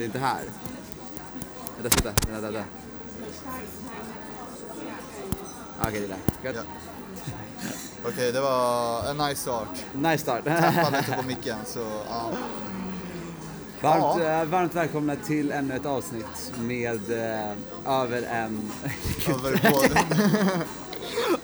[0.00, 0.08] det är...
[0.08, 0.42] Det inte här.
[1.82, 2.50] Vänta, vänta, vänta.
[2.50, 2.64] vänta.
[5.82, 6.18] Okej, det är där.
[6.54, 6.56] Gött.
[6.56, 7.70] Ja.
[8.08, 9.68] Okej, det var en nice start.
[9.94, 10.44] Nice start.
[10.44, 12.30] Tappade lite på micken, så ja.
[13.82, 14.40] Varmt, Ja.
[14.40, 17.52] eh, varmt välkomna till ännu ett avsnitt med eh,
[17.86, 18.70] över en...
[19.28, 20.04] Över både...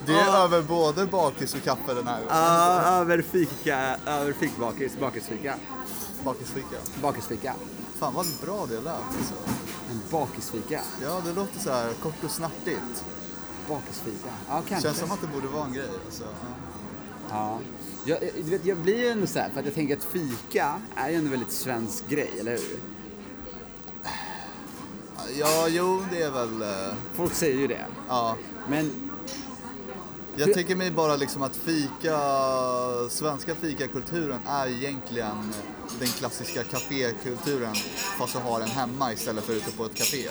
[0.07, 2.29] Det är över både bakis och kaffe den här gången.
[2.31, 5.55] Ja, över fika, över fikbakis, bakisfika.
[6.25, 6.77] Bakisfika.
[7.03, 7.55] Bakisfika.
[7.99, 9.35] Fan vad bra det lät alltså.
[9.91, 10.81] En bakisfika.
[11.03, 13.05] Ja, det låter så här kort och snärtigt.
[13.69, 14.29] Bakisfika.
[14.49, 14.89] Ja, kanske.
[14.89, 15.89] Känns som att det borde vara en grej.
[16.07, 16.25] Alltså.
[17.31, 17.59] Ja.
[18.05, 20.05] Jag, jag- du vet, jag blir ju ändå så här, för att jag tänker att
[20.05, 22.79] fika är ju en väldigt svensk grej, eller hur?
[25.39, 26.63] Ja, jo, det är väl...
[26.63, 27.87] eh, Folk säger ju det.
[28.09, 28.37] Ja.
[28.69, 29.06] Men
[30.39, 32.19] Jag tänker mig bara liksom att fika,
[33.11, 35.53] svenska fikakulturen är egentligen
[35.99, 37.75] den klassiska kafékulturen
[38.19, 40.29] fast du har den hemma istället för ute på ett café.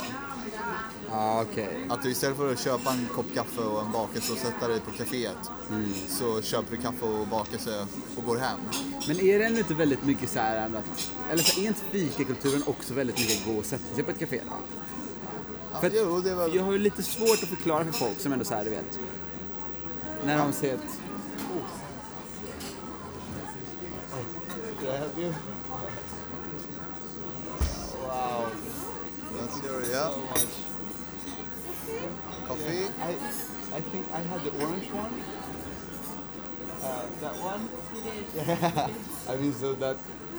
[1.09, 1.87] Ja, okej.
[1.89, 4.79] Att du istället för att köpa en kopp kaffe och en bakelse och sätta dig
[4.79, 5.51] på kaféet
[6.09, 8.59] så köper du kaffe och bakelse och går hem.
[9.07, 12.63] Men är det ändå inte väldigt mycket så här att, eller så är inte fikakulturen
[12.67, 14.55] också väldigt mycket gå och sätta sig på ett café då?
[15.73, 16.55] Ja, För jo, väl...
[16.55, 18.99] Jag har ju lite svårt att förklara för folk som ändå så här, du vet.
[20.25, 20.81] När de ser ett...
[28.01, 28.45] Wow.
[29.37, 30.11] That's your, yeah.
[32.47, 32.85] Coffee?
[33.01, 33.15] I,
[33.77, 35.13] I think I had the orange one.
[36.83, 37.69] Uh, that one?
[38.35, 38.89] Yeah.
[39.29, 39.97] I mean, so that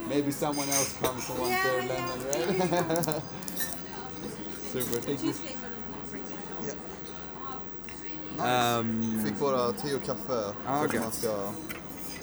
[0.09, 3.23] maybe someone else comes and wants their lemon, right?
[4.73, 5.35] Super, thank you.
[8.41, 10.53] Um, Fick bara te och kaffe.
[10.67, 11.51] Ah, att man ska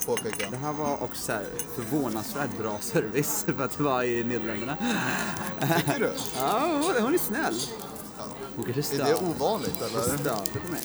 [0.06, 0.50] påpeka.
[0.50, 4.78] det här var också så här förvånansvärt bra service för att det var i Nederländerna.
[5.78, 6.12] Tycker du?
[6.38, 7.60] Ja, hon- hon är snäll.
[8.56, 9.06] Hon kanske Är stör.
[9.06, 10.72] det ovanligt eller?
[10.72, 10.82] Mig.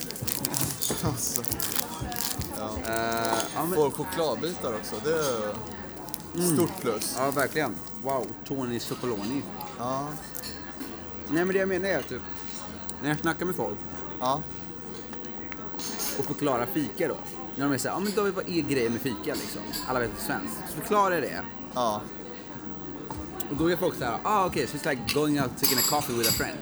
[1.05, 1.43] Alltså,
[2.87, 2.95] Eh,
[3.55, 4.97] ja, men, får chokladbitar också.
[5.05, 5.10] Det
[6.43, 7.15] är stort plus.
[7.19, 7.75] ja, verkligen.
[8.03, 9.43] Wow, Tony Sokoloni.
[9.78, 10.09] Ja.
[11.28, 12.22] Nej, men det jag menar är typ,
[13.03, 13.78] när jag snackar med folk
[14.21, 14.43] Ja.
[16.19, 17.17] Och förklarar fika då.
[17.56, 19.62] När de är såhär, ja men då, vad är grejen med fika liksom?
[19.89, 20.56] Alla vet att det är svenskt.
[20.69, 21.43] Så förklarar jag det.
[21.75, 22.01] Ja.
[23.51, 26.12] Och då är folk såhär, ah okej, so it's like going out taking a coffee
[26.19, 26.59] with a friend.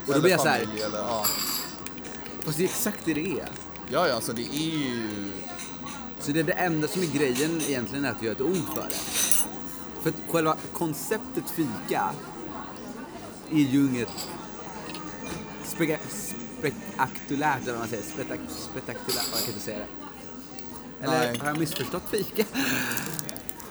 [0.00, 1.24] Och då Eller blir jag såhär, ja.
[2.44, 3.48] fast det är exakt det det är.
[3.88, 5.30] ja, ja, alltså det är ju...
[6.20, 8.86] Så det är det enda som är grejen egentligen är att göra ett ord för
[8.88, 8.96] det.
[10.02, 12.10] För att själva konceptet fika
[13.50, 14.28] är ju inget
[16.60, 18.02] spektakulärt eller vad man säger.
[18.02, 18.38] Spektak
[18.72, 21.04] spektakulärt, jag kan inte säga det.
[21.04, 21.38] Eller Nej.
[21.38, 22.44] har jag missförstått fika?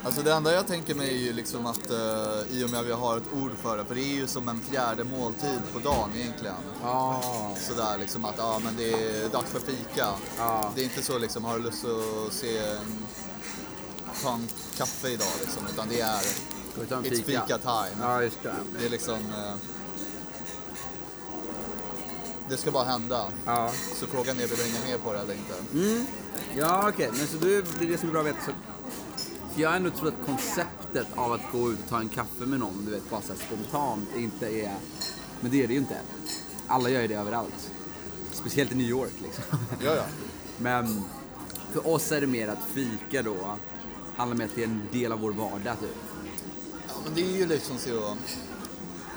[0.04, 2.86] Alltså det enda jag tänker mig är ju liksom att eh, i och med att
[2.86, 5.80] vi har ett ord för det, för det är ju som en fjärde måltid på
[5.80, 6.56] dagen egentligen.
[6.84, 7.22] Ja.
[7.60, 10.08] Sådär liksom att ja men det är dags för fika.
[10.38, 10.72] Ja.
[10.76, 13.06] Det är inte så liksom, har du lust att se en,
[14.24, 16.22] ta en kaffe idag liksom, utan det är
[16.76, 17.42] It's fika?
[17.42, 17.96] fika time.
[18.02, 18.56] Ja, just det.
[18.80, 19.16] Det är liksom...
[19.20, 19.54] Eh,
[22.50, 23.26] det ska bara hända.
[23.46, 23.72] Ja.
[23.96, 25.54] Så frågan är, vill du hänga med på det eller inte?
[25.74, 26.06] Mm.
[26.56, 27.10] Ja, okej.
[27.14, 28.40] Men så du, det är det som är bra att veta.
[28.46, 28.52] Så,
[29.54, 32.46] för jag har ändå trott att konceptet av att gå ut och ta en kaffe
[32.46, 34.76] med någon, du vet, bara så spontant, inte är...
[35.42, 35.98] Men det är det ju inte.
[36.68, 37.72] Alla gör ju det överallt.
[38.32, 39.44] Speciellt i New York liksom.
[39.86, 40.04] Ja, ja.
[40.58, 41.04] Men
[41.72, 43.58] för oss är det mer att fika då
[44.16, 45.96] handlar mer att det är en del av vår vardag typ.
[46.88, 48.18] Ja, men det är ju liksom så...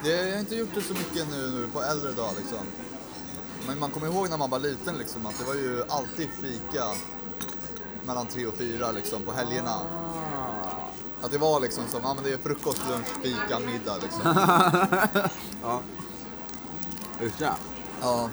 [0.04, 2.58] Jag har inte gjort det så mycket nu, nu på äldre dagar liksom.
[3.66, 6.84] Men man kommer ihåg när man var liten liksom att det var ju alltid fika
[8.06, 9.80] mellan tre och fyra liksom på helgerna.
[11.22, 14.20] Att det var liksom som, ja men det är frukost, lunch, fika, middag liksom.
[15.62, 15.80] Ja.
[17.22, 17.52] Just det.
[18.00, 18.30] Ja.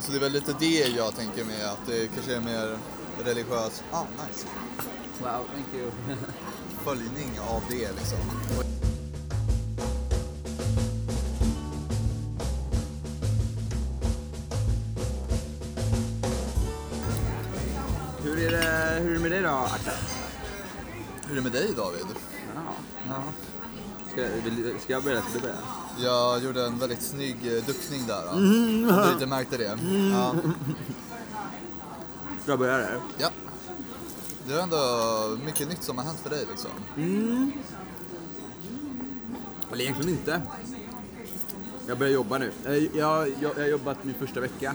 [0.00, 2.78] Så det är väl lite det jag tänker mig att det kanske är mer
[3.24, 4.46] religiös, ah nice,
[5.20, 5.90] Wow, thank you.
[6.84, 8.18] följning av det liksom.
[21.26, 22.06] Hur är det med dig David?
[22.54, 22.60] Ja.
[23.08, 23.22] ja.
[24.12, 25.20] Ska, vill, ska jag börja?
[25.22, 25.54] Ska du börja?
[25.98, 28.22] Jag gjorde en väldigt snygg eh, duckning där.
[28.24, 28.30] då.
[28.30, 29.78] Om du inte märkte det.
[30.12, 30.34] Ja.
[32.42, 33.00] Ska jag börja där?
[33.18, 33.28] ja.
[34.46, 36.70] Det är ändå mycket nytt som har hänt för dig liksom.
[39.72, 40.42] Eller egentligen inte.
[41.86, 42.52] Jag börjar jobba nu.
[42.64, 44.74] Jag, jag, jag, jag har jobbat min första vecka.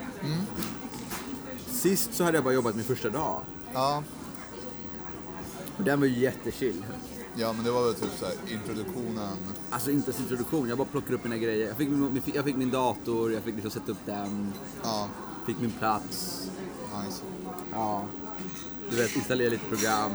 [1.67, 3.41] Sist så hade jag bara jobbat min första dag.
[3.73, 4.03] Ja.
[5.77, 6.83] Och den var ju jättechill.
[7.35, 9.37] Ja, men det var väl typ så här introduktionen.
[9.69, 11.67] Alltså inte ens introduktion, jag bara plockade upp mina grejer.
[11.67, 14.53] Jag fick, min- jag fick min dator, jag fick liksom sätta upp den,
[14.83, 15.07] Ja,
[15.45, 16.41] fick min plats.
[17.05, 17.21] nice.
[17.71, 18.05] Ja.
[18.89, 20.11] Du vet, installera lite program.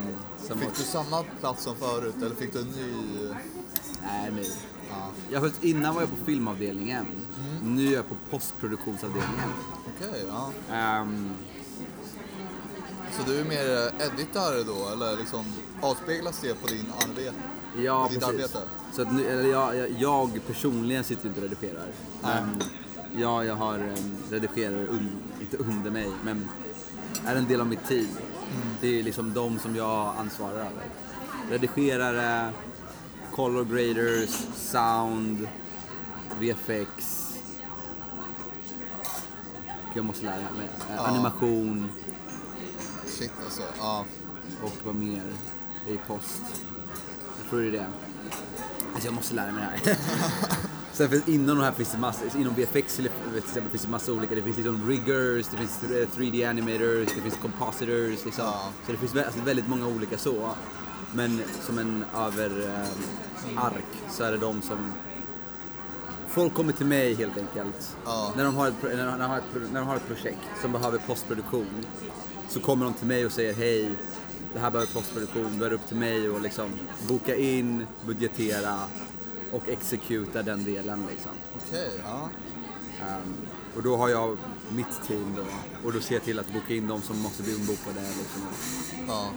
[0.47, 3.29] Sen Fick du samma plats som förut eller fick du en ny?
[4.03, 4.51] Nej, nej.
[4.91, 7.07] Ja, Jag, vet, innan var jag på filmavdelningen.
[7.63, 9.49] Nu är jag på postproduktionsavdelningen.
[9.97, 10.25] okej.
[10.29, 10.51] ja.
[10.75, 11.31] Ehm,
[13.19, 15.45] Så du är mer editare då eller liksom
[15.81, 17.33] avspeglas det på din arbete?
[17.85, 18.35] ja, På ditt precis.
[18.35, 18.59] arbete?
[18.93, 21.87] Så att nu, eller jag, jag, jag personligen sitter inte och redigerar.
[22.23, 22.43] Nej.
[22.43, 22.63] Men
[23.23, 25.11] ja, jag har um, redigerare, un,
[25.41, 26.49] inte under mig, men
[27.27, 28.09] är en del av mitt team.
[28.81, 30.85] Det är liksom de som jag ansvarar över.
[31.51, 32.53] Redigerare,
[33.35, 35.49] color graders, sound,
[36.41, 37.15] VFX.
[39.95, 40.69] Jag måste lära mig.
[40.91, 41.07] Eh, Ja.
[41.07, 41.89] Animation
[43.19, 43.63] Shit alltså.
[43.79, 44.05] Ja.
[44.63, 45.23] och vad mer
[45.89, 46.43] i post.
[47.41, 47.87] Jag tror det är det.
[48.93, 49.99] Alltså jag måste lära mig det här.
[50.93, 54.13] Sen finns, inom de här finns det massa, inom VFX till exempel finns det massa
[54.13, 55.81] olika, det finns liksom riggers, det finns
[56.17, 58.45] 3D animators, det finns compositors liksom.
[58.45, 58.73] Ja.
[58.87, 60.51] Så det finns alltså väldigt många olika så.
[61.15, 64.93] Men som en över eh, ark så är det de som
[66.29, 67.97] Folk kommer till mig helt enkelt.
[68.05, 68.33] Ja.
[68.37, 70.99] När, de har ett, när, de har ett, när de har ett projekt som behöver
[70.99, 71.85] postproduktion
[72.49, 73.91] så kommer de till mig och säger hej,
[74.55, 75.59] det här behöver postproduktion.
[75.59, 76.71] Då är det upp till mig att liksom
[77.09, 78.79] boka in, budgetera
[79.53, 81.07] och exekuta den delen.
[81.11, 81.33] Liksom.
[81.57, 82.29] Okej, ja.
[83.01, 83.35] Ehm,
[83.77, 84.37] och då har jag
[84.73, 85.43] mitt team då
[85.87, 88.01] och då ser jag till att boka in de som måste bli ombokade.
[88.01, 88.43] Liksom.
[89.09, 89.31] Ja.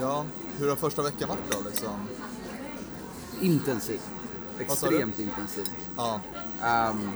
[0.00, 0.24] Ja,
[0.58, 2.08] hur har första veckan varit då liksom?
[3.40, 4.00] Intensiv.
[4.58, 5.64] Extremt intensiv.
[5.96, 6.20] Ja,
[6.62, 7.10] Ehm,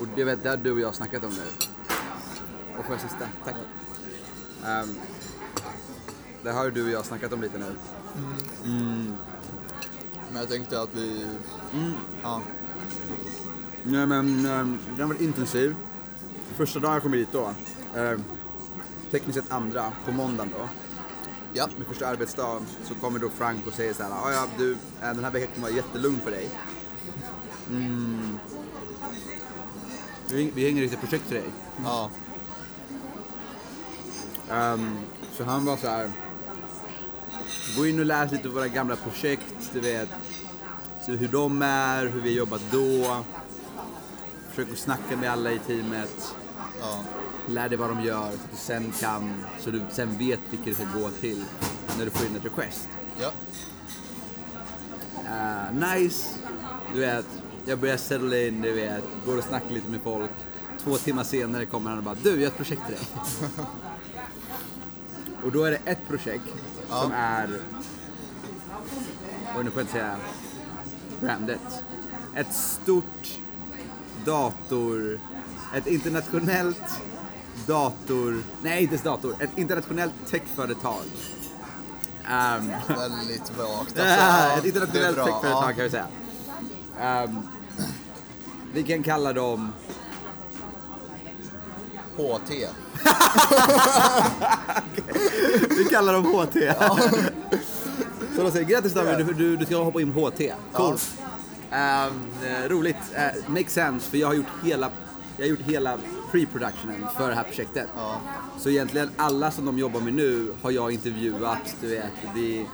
[0.00, 1.66] och det vet, det har du och jag snackat om nu.
[2.78, 3.54] Och för sista, tack.
[4.66, 4.94] Um,
[6.42, 7.74] det har ju du och jag snackat om lite nu.
[10.30, 11.26] men jag tänkte att vi...
[12.22, 12.42] Ja,
[13.84, 15.76] Nej men um, den var intensiv.
[16.56, 17.54] Första dagen jag kom hit då,
[17.96, 18.24] um,
[19.10, 20.68] tekniskt sett andra, på måndagen då,
[21.52, 24.72] ja, min första arbetsdag, så kommer då Frank och säger så här, "Ah, ja du,
[24.72, 26.48] eh, den här veckan kommer vara jättelugn för dig.
[27.70, 28.38] Mm.
[30.30, 31.50] Vi, vi hänger lite projekt till dig.
[31.84, 32.10] ja,
[34.52, 34.98] Ehm,
[35.36, 36.10] så han var så här.
[37.76, 40.08] Gå in och läs lite av våra gamla projekt, du vet.
[41.06, 43.16] Se hur de är, hur vi jobbat då.
[44.50, 46.34] Försök att snacka med alla i teamet.
[46.80, 47.00] ja,
[47.48, 50.64] Lär dig vad de gör så att du sen kan, så du sen vet vilka
[50.64, 51.44] det ska gå till
[51.98, 52.88] när du får in ett request.
[53.20, 53.30] ja,
[55.26, 56.26] Eh, nice,
[56.94, 57.26] du vet.
[57.66, 59.04] Jag börjar settle in, du vet.
[59.26, 60.30] Går och snackar lite med folk.
[60.84, 63.04] Två timmar senare kommer han och bara, du jag har ett projekt till dig.
[65.44, 66.44] och då är det ett projekt
[66.90, 67.00] Ja.
[67.02, 67.48] som är,
[69.56, 70.16] och nu får jag inte säga
[71.20, 71.60] brandet.
[72.34, 73.38] Ett stort
[74.24, 75.20] dator,
[75.74, 77.00] ett internationellt
[77.66, 81.04] dator, nej inte ens dator, ett internationellt techföretag.
[82.28, 85.72] Ehm, väldigt vagt Ja, ett internationellt techföretag ja.
[85.76, 86.06] kan vi säga.
[87.00, 87.38] Ehm,
[88.72, 89.72] vi kan kalla dem...
[92.16, 92.52] HT.
[95.78, 96.56] Vi kallar dem HT.
[98.36, 100.52] Så de säger grattis David, du, du, du ska hoppa in på HT.
[100.72, 100.96] Cool.
[101.70, 102.10] Ehm,
[102.46, 102.96] eh, roligt.
[103.12, 104.90] Uh, makes sense, för jag har gjort hela,
[105.36, 105.98] jag har gjort hela
[106.32, 107.88] pre-productionen för det här projektet.
[107.96, 108.20] Ja,
[108.58, 112.04] Så egentligen alla som de jobbar med nu har jag intervjuat, du vet.
[112.34, 112.64] Det,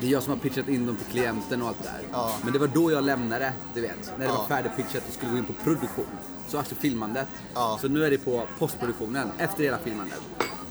[0.00, 2.00] det är jag som har pitchat in dem till klienten och allt det där.
[2.12, 2.34] Ja.
[2.42, 4.12] Men det var då jag lämnade, du vet.
[4.18, 4.38] När det Ja.
[4.38, 6.06] var färdigpitchat och skulle gå in på produktion.
[6.48, 7.28] Så alltså filmandet.
[7.54, 7.78] Ja.
[7.80, 10.20] Så nu är det på postproduktionen, efter hela filmandet.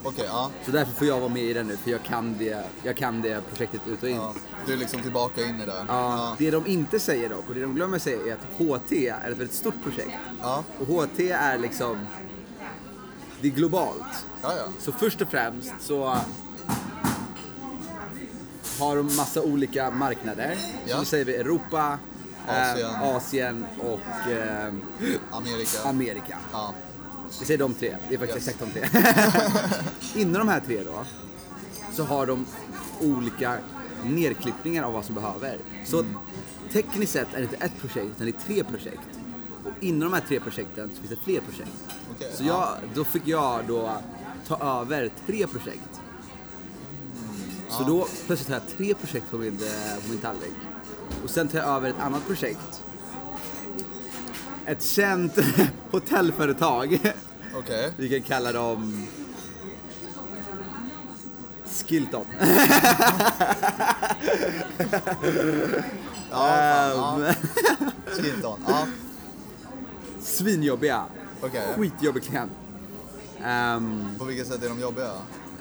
[0.03, 0.51] Okej, ja.
[0.65, 3.21] Så därför får jag vara med i den nu, för jag kan det, jag kan
[3.21, 4.15] det projektet ut och in.
[4.15, 4.33] ja.
[4.65, 5.85] Du är liksom tillbaka in i det.
[5.87, 9.31] Ja, Det de inte säger dock, och det de glömmer säga är att HT är
[9.31, 10.17] ett väldigt stort projekt.
[10.41, 12.05] Ja, Och HT är liksom,
[13.41, 14.25] det är globalt.
[14.41, 14.63] ja, ja.
[14.79, 16.17] Så först och främst så
[18.79, 20.57] har de massa olika marknader.
[20.85, 20.97] Ja.
[20.97, 21.97] Så säger vi Europa,
[22.47, 22.89] Asien.
[22.91, 24.73] Eh, Asien och eh,
[25.31, 25.83] Amerika.
[25.89, 26.37] Amerika.
[26.51, 26.73] Ja,
[27.39, 28.55] Vi säger de tre, det är faktiskt Yes.
[28.61, 28.89] exakt de tre.
[30.21, 31.05] Inom de här tre då,
[31.93, 32.45] så har de
[33.01, 33.57] olika
[34.05, 35.57] nedklippningar av vad som behöver.
[35.85, 36.15] Så Mm.
[36.71, 39.09] tekniskt sett är det inte ett projekt, utan det är tre projekt.
[39.65, 41.71] Och inom de här tre projekten så finns det fler projekt.
[42.15, 42.47] Okej, så ja.
[42.81, 43.91] jag, då fick jag då
[44.47, 45.99] ta över tre projekt.
[47.69, 47.87] Så Ja.
[47.87, 50.53] då plötsligt har jag tre projekt på min, eh, på min tallrik.
[51.23, 52.82] Och sen tar jag över ett annat projekt.
[54.65, 55.33] Ett känt
[55.91, 56.99] hotellföretag.
[57.59, 57.91] okej.
[57.97, 59.07] Vi kan kalla dem
[61.65, 62.25] Skilton.
[66.31, 66.37] Ja,
[66.95, 68.13] fan, Ehm, ja.
[68.15, 68.59] Skilton.
[68.67, 68.87] Ja,
[70.21, 71.03] Svinjobbiga.
[71.41, 71.67] okej.
[71.77, 72.51] Skitjobbig klient.
[73.43, 75.11] Ehm, På vilket sätt är de jobbiga?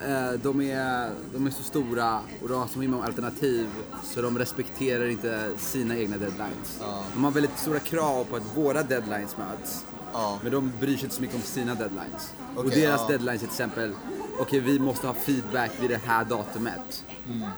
[0.08, 3.66] Eh, de, är, de är så stora och de har så himla alternativ
[4.02, 6.78] så de respekterar inte sina egna deadlines.
[6.80, 7.02] Ja.
[7.14, 9.84] De har väldigt stora krav på att våra deadlines möts.
[10.12, 10.38] Ja.
[10.42, 12.34] Men de bryr sig inte så mycket om sina deadlines.
[12.56, 13.08] och Okej, deras ja.
[13.08, 13.92] deadlines är till exempel,
[14.38, 17.04] okej vi måste ha feedback vid det här datumet.
[17.28, 17.48] Mm.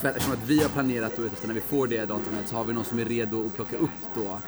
[0.00, 2.64] För eftersom att vi har planerat då efter när vi får det datumet så har
[2.64, 4.38] vi någon som är redo att plocka upp då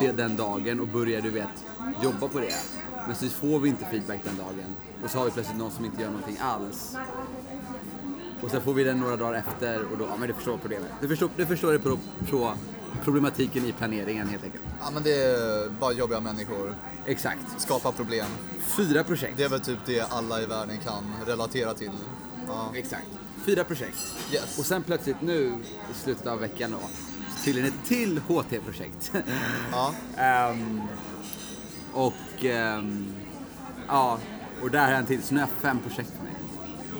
[0.00, 1.64] det, den dagen och börja du vet
[2.02, 2.54] jobba på det.
[3.08, 4.76] Men så får vi inte feedback den dagen.
[5.04, 6.96] Och så har vi plötsligt någon som inte gör någonting alls.
[8.42, 10.88] Och sen får vi den några dagar efter och då, ja men du förstår problemet.
[11.00, 11.98] Du förstår, du förstår det på,
[12.30, 12.54] på
[13.04, 14.64] problematiken i planeringen helt enkelt.
[14.80, 16.74] Ja, men det är bara jobbiga människor.
[17.06, 17.40] Exakt.
[17.58, 18.26] Skapa problem.
[18.58, 19.36] Fyra projekt.
[19.36, 21.92] Det är väl typ det alla i världen kan relatera till.
[22.46, 22.72] Ja.
[22.74, 23.08] Exakt.
[23.46, 24.16] Fyra projekt.
[24.32, 24.58] Yes.
[24.58, 25.54] Och sen plötsligt nu
[25.90, 26.78] i slutet av veckan då,
[27.44, 29.12] tydligen ett till HT-projekt.
[29.72, 29.94] Ja.
[30.16, 30.82] Ehm,
[31.94, 33.06] och ehm,
[33.88, 34.18] ja,
[34.62, 35.22] och där har jag en till.
[35.22, 36.32] Så nu har jag fem projekt på mig.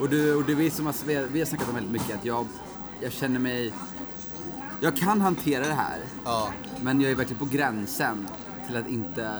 [0.00, 1.92] Och, du, och det är vi som har, vi har- vi har snackat om väldigt
[1.92, 2.46] mycket att jag,
[3.00, 3.72] jag känner mig...
[4.80, 6.48] Jag kan hantera det här, Ja.
[6.82, 8.28] men jag är verkligen på gränsen
[8.66, 9.36] till att inte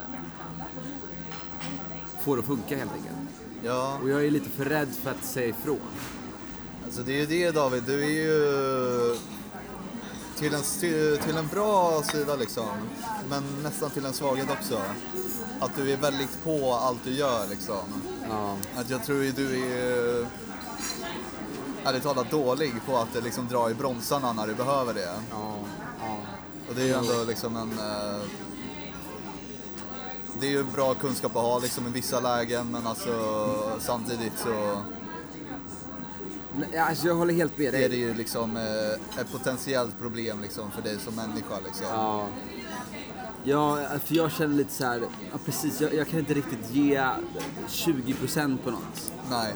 [2.21, 3.17] få det att funka helt enkelt.
[3.63, 3.99] Ja.
[4.03, 5.79] Och jag är lite för rädd för att säga ifrån.
[6.85, 9.17] Alltså det är ju det David, du är ju
[10.37, 12.69] till en, till, till en bra sida liksom.
[13.31, 14.81] Men nästan till en svaghet också.
[15.61, 18.03] Att du är väldigt på allt du gör liksom.
[18.31, 18.57] Ja.
[18.77, 20.27] Att jag tror ju du är
[21.85, 25.15] ärligt talat dålig på att liksom dra i bromsarna när du behöver det.
[25.31, 25.55] Ja,
[26.01, 26.17] ja.
[26.69, 27.73] Och det är ju ändå liksom en...
[27.79, 28.21] eh,
[30.41, 34.83] Det är ju bra kunskap att ha liksom i vissa lägen men alltså samtidigt så
[36.89, 37.85] Alltså jag håller helt med dig.
[37.85, 41.87] är det ju liksom eh, ett potentiellt problem liksom för dig som människa liksom.
[41.91, 42.27] Ja.
[43.49, 45.01] Ja, för jag känner lite så här,
[45.33, 47.03] ja precis, jag, jag kan inte riktigt ge
[47.69, 49.13] 20% på något.
[49.31, 49.55] Nej.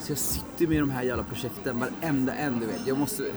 [0.00, 2.86] Så jag sitter med de här jävla projekten, varenda en du vet.
[2.86, 3.30] Jag måste...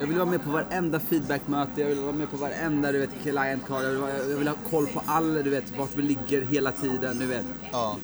[0.00, 3.10] Jag vill vara med på varenda feedbackmöte, jag vill vara med på varenda du vet,
[3.22, 6.42] client call, jag vill, jag vill ha koll på alla, du vet, vart vi ligger
[6.42, 7.46] hela tiden, du vet.
[7.72, 7.96] Ja.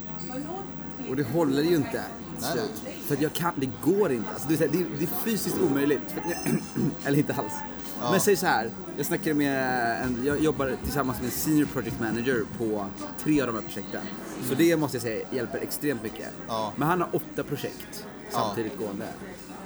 [1.08, 2.04] Och det håller ju inte.
[2.40, 2.58] Nej,
[3.06, 4.30] För att jag kan, det går inte.
[4.30, 6.14] Alltså, det, är, det, är, fysiskt omöjligt.
[7.04, 7.52] Eller inte alls.
[8.00, 8.10] Ja.
[8.10, 12.00] Men säg så här, jag snackade med en, jag jobbar tillsammans med en senior project
[12.00, 12.86] manager på
[13.22, 14.00] tre av de här projekten.
[14.48, 16.28] Så det måste jag säga hjälper extremt mycket.
[16.48, 16.72] Ja.
[16.76, 18.38] Men han har åtta projekt Ja.
[18.38, 19.08] samtidigt gående.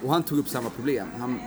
[0.05, 1.09] Och han tog upp samma problem.
[1.19, 1.41] Han,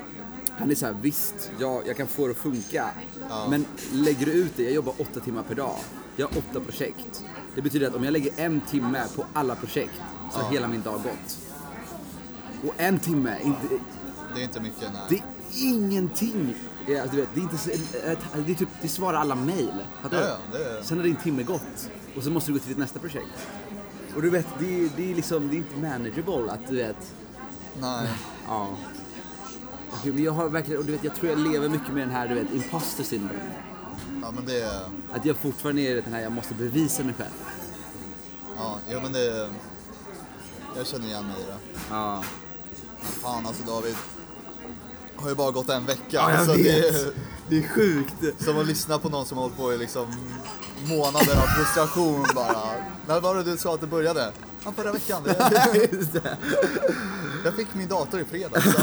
[0.60, 2.90] han är så här, visst, jag, jag kan få det att funka.
[3.30, 3.48] Ja.
[3.50, 5.76] Men lägger du ut det, jag jobbar åtta timmar per dag.
[6.16, 7.24] Jag har åtta projekt.
[7.56, 10.02] Det betyder att om jag lägger en timme på alla projekt
[10.32, 10.50] så har Ja.
[10.52, 11.38] hela min dag gått.
[12.68, 13.62] Och en timme, inte,
[14.36, 15.02] Det är inte mycket nej.
[15.10, 16.56] det är ingenting.
[16.88, 19.74] Ja, du vet, det, är inte, så- eh, det, är typ, det svarar alla mejl.
[20.02, 20.58] Fattar Ja, du?
[20.58, 22.78] ja, det är- Sen har din timme gått och så måste du gå till ditt
[22.78, 23.48] nästa projekt.
[24.16, 27.14] Och du vet, det, är- det är liksom, det är inte manageable att du vet,
[27.82, 28.10] Nej.
[28.48, 28.70] ja.
[29.92, 32.10] Okej, men jag har verkligen, och du vet, jag tror jag lever mycket med den
[32.16, 33.40] här, du vet, imposter syndrome.
[34.22, 34.82] Ja men det är...
[35.14, 37.32] Att jag fortfarande är den här, jag måste bevisa mig själv.
[38.58, 39.50] Ja, jo men det är...
[40.78, 41.58] Jag känner igen mig i det.
[41.90, 42.24] Ja.
[43.00, 43.96] Men fan alltså David.
[45.18, 46.02] Har ju bara gått en vecka.
[46.10, 46.64] Ja, jag så vet.
[46.66, 47.12] Det är
[47.50, 48.44] Det är sjukt.
[48.44, 50.06] som att lyssna på någon som har hållit på i liksom
[50.86, 52.62] månader av frustration bara.
[53.08, 54.32] När var det du sa att det började?
[54.66, 55.24] Ja, förra veckan.
[56.14, 56.38] Det,
[57.46, 58.66] jag fick min dator i fredags.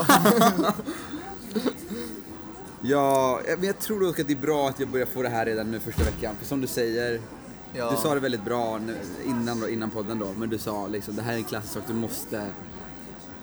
[2.87, 5.47] Ja, men jag tror dock att det är bra att jag börjar få det här
[5.47, 6.35] redan nu första veckan.
[6.41, 7.21] För som du säger,
[7.75, 7.91] Ja.
[7.91, 8.81] du sa det väldigt bra
[9.25, 11.83] innan, då, innan podden då, men du sa liksom det här är en klassisk sak
[11.87, 12.47] du måste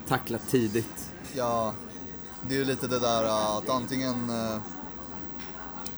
[0.07, 1.12] tackla tidigt.
[1.33, 1.74] Ja,
[2.48, 4.29] det är ju lite det där uh, att antingen...
[4.29, 4.57] uh,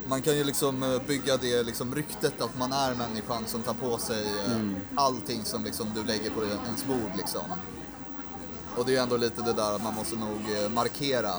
[0.08, 3.74] Man kan ju liksom uh, bygga det liksom ryktet att man är människan som tar
[3.74, 7.42] på sig uh, allting som liksom du lägger på ens bord liksom.
[8.78, 11.34] Och det är ju ändå lite det där att man måste nog markera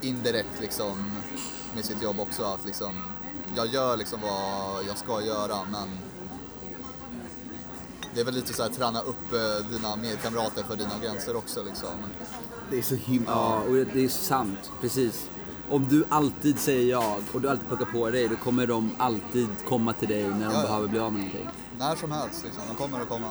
[0.00, 1.12] indirekt liksom
[1.74, 2.94] med sitt jobb också att liksom
[3.56, 5.98] jag gör liksom vad jag ska göra men
[8.14, 11.62] det är väl lite så här träna upp uh, dina medkamrater för dina gränser också
[11.62, 11.88] liksom.
[12.70, 13.30] Det är så himla...
[13.30, 14.70] Ja, och det är sant.
[14.80, 15.28] Precis.
[15.70, 19.48] Om du alltid säger ja och du alltid plockar på dig, då kommer de alltid
[19.68, 21.48] komma till dig när de Ja, behöver bli av med någonting.
[21.78, 23.28] När som helst liksom, de kommer att komma.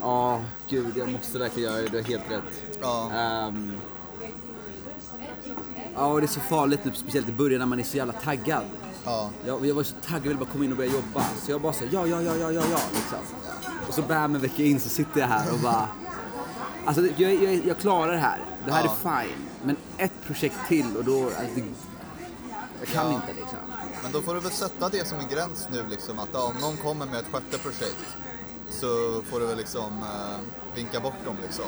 [0.00, 1.88] Ja, gud, jag måste verkligen göra det.
[1.88, 2.78] Du har helt rätt.
[2.80, 3.10] Ja.
[3.12, 3.72] Ehm,
[5.94, 8.12] ja, och det är så farligt nu, speciellt i början när man är så jävla
[8.12, 8.64] taggad.
[9.06, 9.30] Ja.
[9.46, 11.24] Jag, jag var så taggad, jag ville bara komma in och börja jobba.
[11.44, 13.18] Så jag bara sa ja, ja, ja, ja, ja, ja, liksom.
[13.88, 15.88] Och så bam en vecka in så sitter jag här och bara...
[16.86, 18.40] Alltså, jag, jag, jag klarar det här.
[18.66, 18.96] Det här Ja.
[19.14, 19.36] är fine.
[19.64, 21.24] Men ett projekt till och då...
[21.24, 21.62] Alltså, det,
[22.80, 23.14] jag kan Ja.
[23.14, 23.58] inte liksom.
[24.02, 26.54] Men då får du väl sätta det som en gräns nu liksom att ja, om
[26.60, 28.16] någon kommer med ett sjätte projekt
[28.70, 28.86] så
[29.30, 30.38] får du väl liksom eh,
[30.74, 31.64] vinka bort dem liksom.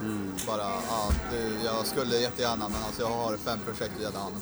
[0.00, 0.32] Mm.
[0.46, 4.32] Bara, ja du, jag skulle jättegärna men alltså jag har fem projekt redan.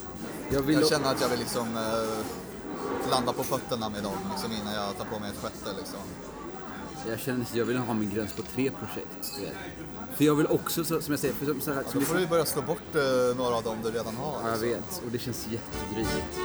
[0.50, 0.80] Jag vill...
[0.80, 4.96] Jag känner att jag vill liksom eh, landa på fötterna med dem liksom, innan jag
[4.98, 6.00] tar på mig ett sjätte liksom.
[7.08, 9.32] Jag känner att jag vill ha min gräns på tre projekt.
[10.16, 12.14] För jag vill också, så- som jag säger, för som, så här, Då som får
[12.14, 14.32] du börja slå bort eh, några av dem du redan har.
[14.42, 14.68] Ja, jag liksom.
[14.68, 15.02] vet.
[15.04, 16.38] Och det känns jättedrygt.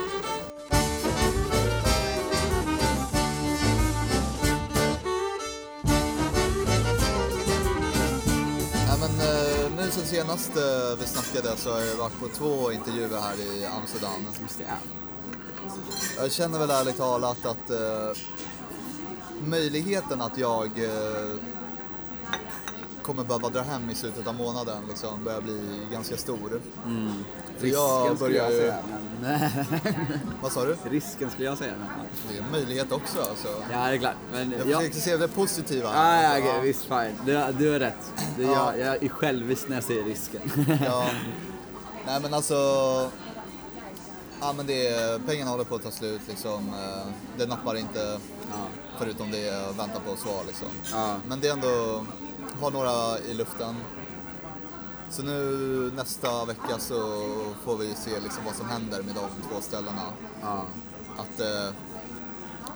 [10.23, 10.51] Senast
[10.99, 14.27] vi snackade så har jag varit på två intervjuer här i Amsterdam.
[16.17, 18.17] Jag känner väl ärligt talat att eh,
[19.45, 21.35] möjligheten att jag eh,
[23.03, 26.61] kommer behöva dra hem i slutet av månaden liksom, börjar bli ganska stor.
[27.57, 28.57] För jag Risken skulle jag ju...
[28.59, 28.75] säga.
[29.21, 29.49] Men,
[30.41, 30.77] Vad sa du?
[30.89, 31.73] risken skulle jag säga.
[31.79, 32.03] Men, ja.
[32.31, 33.47] Det är en möjlighet också alltså.
[33.71, 34.15] ja, det är klart.
[34.31, 34.79] Men, Jag ja.
[34.79, 35.89] försöker se det positiva.
[35.93, 37.15] Ja, ja, alltså, okej, visst fine.
[37.25, 38.11] Du, du har rätt.
[38.37, 38.75] Det, Ja.
[38.77, 40.41] jag, jag är självisk när jag säger risken.
[40.85, 41.07] Ja.
[42.05, 42.55] Nej men alltså...
[44.41, 46.67] Ja men det är, pengarna håller på att ta slut liksom.
[46.69, 47.07] Eh,
[47.37, 48.19] Det nappar inte
[48.51, 48.57] ja.
[48.99, 50.67] förutom det jag väntar på svar liksom.
[50.91, 51.15] Ja.
[51.27, 52.05] Men det är ändå,
[52.61, 53.75] har några i luften.
[55.09, 56.95] Så nu nästa vecka så
[57.63, 60.03] får vi se liksom vad som händer med de två ställena.
[60.41, 60.65] Ja.
[61.17, 61.73] Att eh,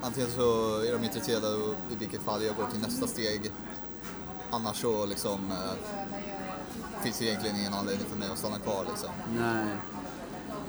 [0.02, 1.48] antingen så är de intresserade
[1.92, 3.52] i vilket fall jag går till nästa steg.
[4.52, 5.74] Annars så liksom eh,
[7.04, 9.10] finns det egentligen ingen anledning för mig att stanna kvar liksom.
[9.36, 9.66] Nej.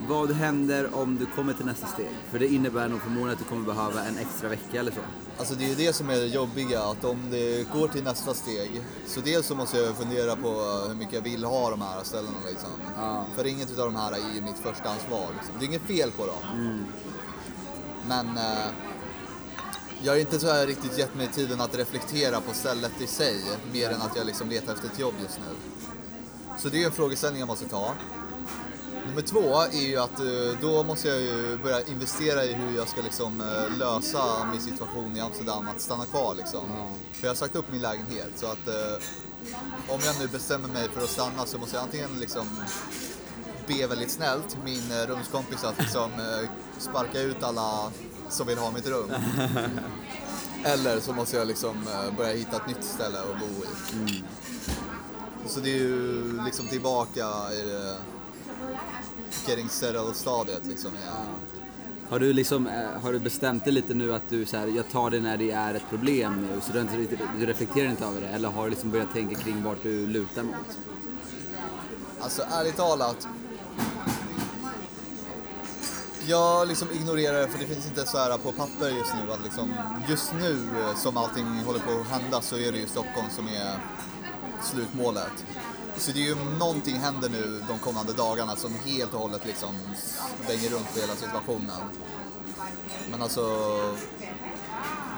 [0.06, 2.10] Vad händer om du kommer till nästa steg?
[2.30, 5.00] För det innebär nog förmodligen att du kommer behöva en extra vecka eller så.
[5.38, 8.34] Alltså det är ju det som är det jobbiga, att om det går till nästa
[8.34, 10.48] steg, så dels så måste jag fundera på
[10.88, 12.70] hur mycket jag vill ha de här ställena liksom.
[12.96, 13.24] Ja.
[13.36, 15.26] För inget utav de här är ju mitt första ansvar.
[15.36, 15.54] Liksom.
[15.58, 16.84] Det är inget fel på dem.
[18.08, 18.68] Men eh,
[20.02, 23.42] jag har inte så här riktigt gett mig tiden att reflektera på stället i sig,
[23.72, 25.56] mer än att jag liksom letar efter ett jobb just nu.
[26.58, 27.94] Så det är en frågeställning jag måste ta.
[29.08, 32.88] Nummer två är ju att eh, då måste jag ju börja investera i hur jag
[32.88, 36.60] ska liksom eh, lösa min situation i Amsterdam, att stanna kvar liksom.
[37.12, 40.88] För jag har sagt upp min lägenhet så att eh, om jag nu bestämmer mig
[40.88, 42.46] för att stanna så måste jag antingen liksom
[43.66, 46.10] be väldigt snällt min rumskompis att liksom
[46.78, 47.92] sparka ut alla
[48.28, 49.10] som vill ha mitt rum.
[50.64, 51.84] Eller så måste jag liksom
[52.16, 54.24] börja hitta ett nytt ställe att bo i.
[55.46, 57.96] Så det är ju liksom tillbaka i det
[59.46, 61.34] getting settled stadiet liksom igen.
[62.08, 64.88] Har du, liksom, eh, har du bestämt dig lite nu att du så här, jag
[64.88, 68.20] tar det när det är ett problem nu, så du, inte, du reflekterar inte över
[68.20, 68.28] det?
[68.28, 70.78] Eller har du liksom börjat tänka kring vart du lutar mot?
[72.20, 73.28] Alltså ärligt talat.
[76.26, 79.44] Jag liksom ignorerar det för det finns inte så här på papper just nu att
[79.44, 79.74] liksom,
[80.08, 83.46] just nu eh, som allting håller på att hända så är det ju Stockholm som
[83.48, 83.78] är
[84.62, 85.44] slutmålet.
[85.98, 89.74] Så det är ju någonting händer nu de kommande dagarna som helt och hållet liksom
[90.46, 91.80] svänger runt på hela situationen.
[93.10, 93.42] Men alltså,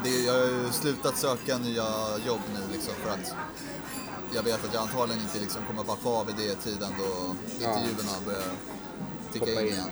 [0.05, 1.87] det, jag har ju slutat söka nya
[2.27, 3.35] jobb nu liksom för att
[4.35, 8.13] jag vet att jag antagligen inte liksom kommer vara kvar vid det tiden då intervjuerna
[8.27, 8.53] börjar
[9.33, 9.89] ticka in igen.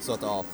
[0.00, 0.44] Så att ja.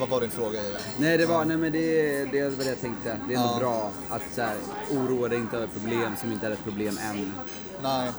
[0.00, 0.60] Vad var din fråga?
[0.98, 3.16] Nej, det var, nej men det, det var det jag tänkte.
[3.28, 3.58] Det är nog Ja.
[3.58, 4.56] bra att så här,
[4.90, 7.32] oroa dig inte över problem som inte är ett problem än.
[7.82, 8.12] Nej.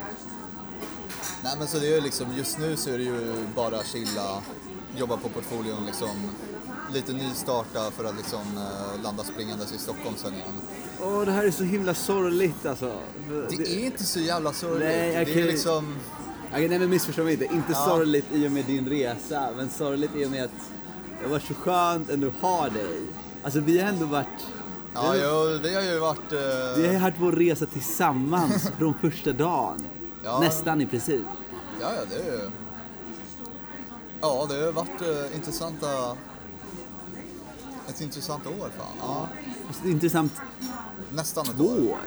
[1.43, 4.41] Nej men så det är liksom, just nu så är det ju bara chilla,
[4.97, 6.09] jobba på portföljen liksom.
[6.93, 10.47] Lite nystarta för att liksom eh, landa springandes i Stockholm sen igen.
[11.01, 12.93] Åh, det här är så himla sorgligt alltså.
[13.49, 14.83] Det är inte så jävla sorgligt.
[14.89, 15.95] Nej, jag det kan är liksom,
[16.51, 17.45] Okej, nej men missförstå mig inte.
[17.45, 17.85] Inte Ja.
[17.85, 20.51] sorgligt i och med din resa, men sorgligt i och med att
[21.23, 23.01] det var så skönt ändå att ha dig.
[23.43, 24.27] Alltså vi har ändå varit...
[24.93, 26.31] ja jo, vi har ju varit...
[26.31, 29.85] eh, vi har haft vår resa tillsammans från första dagen.
[30.23, 30.39] Ja.
[30.39, 31.21] Nästan i princip.
[31.81, 32.49] Ja, ja, det är ju...
[34.21, 36.17] Ja, det har varit eh, intressanta...
[37.89, 38.95] Ett intressant år fan.
[39.01, 39.27] Ja.
[39.67, 40.33] Alltså, intressant
[41.09, 41.89] Nästan ett år.
[41.91, 41.97] år.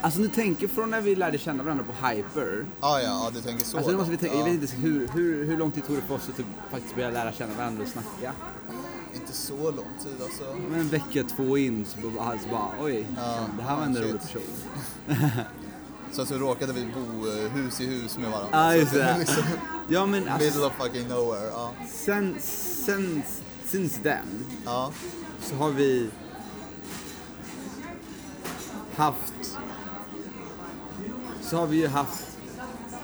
[0.00, 2.64] Alltså nu tänker från när vi lärde känna varandra på Hyper.
[2.80, 3.76] Ja, ja, ja, du tänker så.
[3.76, 4.40] Alltså nu måste vi tänka, ja.
[4.40, 6.94] jag vet inte hur, hur, hur lång tid tog det för oss att typ faktiskt
[6.94, 8.32] börja lära känna varandra och snacka?
[9.14, 10.44] Inte så lång tid alltså.
[10.70, 13.96] Men en vecka, två in så bara, så bara oj, Ja, det här var en
[13.96, 14.42] rolig person.
[16.10, 18.70] Sen så råkade vi bo eh, hus i hus med varandra.
[18.70, 19.18] Så just det.
[19.18, 19.42] Liksom,
[19.88, 21.46] Ja men alltså, middle of fucking nowhere.
[21.46, 21.72] Ja.
[21.92, 23.22] sen, sen,
[23.64, 24.92] since then ja.
[25.40, 26.10] så har vi
[28.96, 29.55] haft
[31.50, 32.26] så har vi ju haft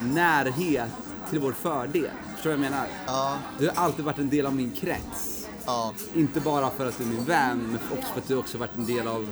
[0.00, 0.88] närhet
[1.30, 2.10] till vår fördel.
[2.34, 2.86] Förstår du vad jag menar?
[3.06, 5.48] Ja, Du har alltid varit en del av min krets.
[5.66, 8.58] ja, Inte bara för att du är min vän, men också för att du också
[8.58, 9.28] varit en del av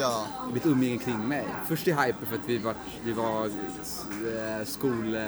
[0.00, 1.44] ja, mitt umgänge kring mig.
[1.66, 5.22] Först i Hyper för att vi var, vi var eh, skol, eh,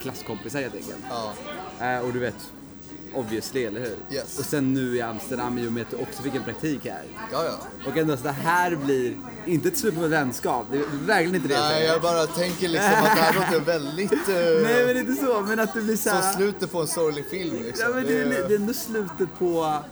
[0.00, 0.98] klasskompisar helt enkelt.
[1.10, 1.32] ja,
[1.80, 2.52] Eh, och du vet,
[3.16, 3.96] obviously, eller hur?
[4.10, 4.38] Yes.
[4.38, 7.02] Och sen nu i Amsterdam i och med att du också fick en praktik här.
[7.32, 7.90] ja, ja.
[7.90, 11.48] Och ändå så det här blir inte ett slut på vänskap, det är verkligen inte
[11.48, 14.12] det Nej, jag bara tänker liksom att det här låter väldigt...
[14.28, 16.32] eh, Nej men inte så, men att det blir så Som här...
[16.32, 17.84] slutet på en sorglig film liksom.
[17.88, 19.82] Ja, men det, är, det är ändå slutet på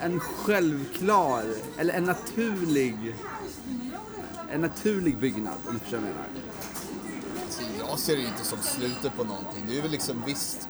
[0.00, 1.44] en självklar,
[1.78, 3.14] eller en naturlig,
[4.50, 6.28] en naturlig byggnad om du förstår vad jag menar.
[7.88, 9.64] Jag ser det ju inte som slutet på någonting.
[9.68, 10.68] Det är väl liksom visst.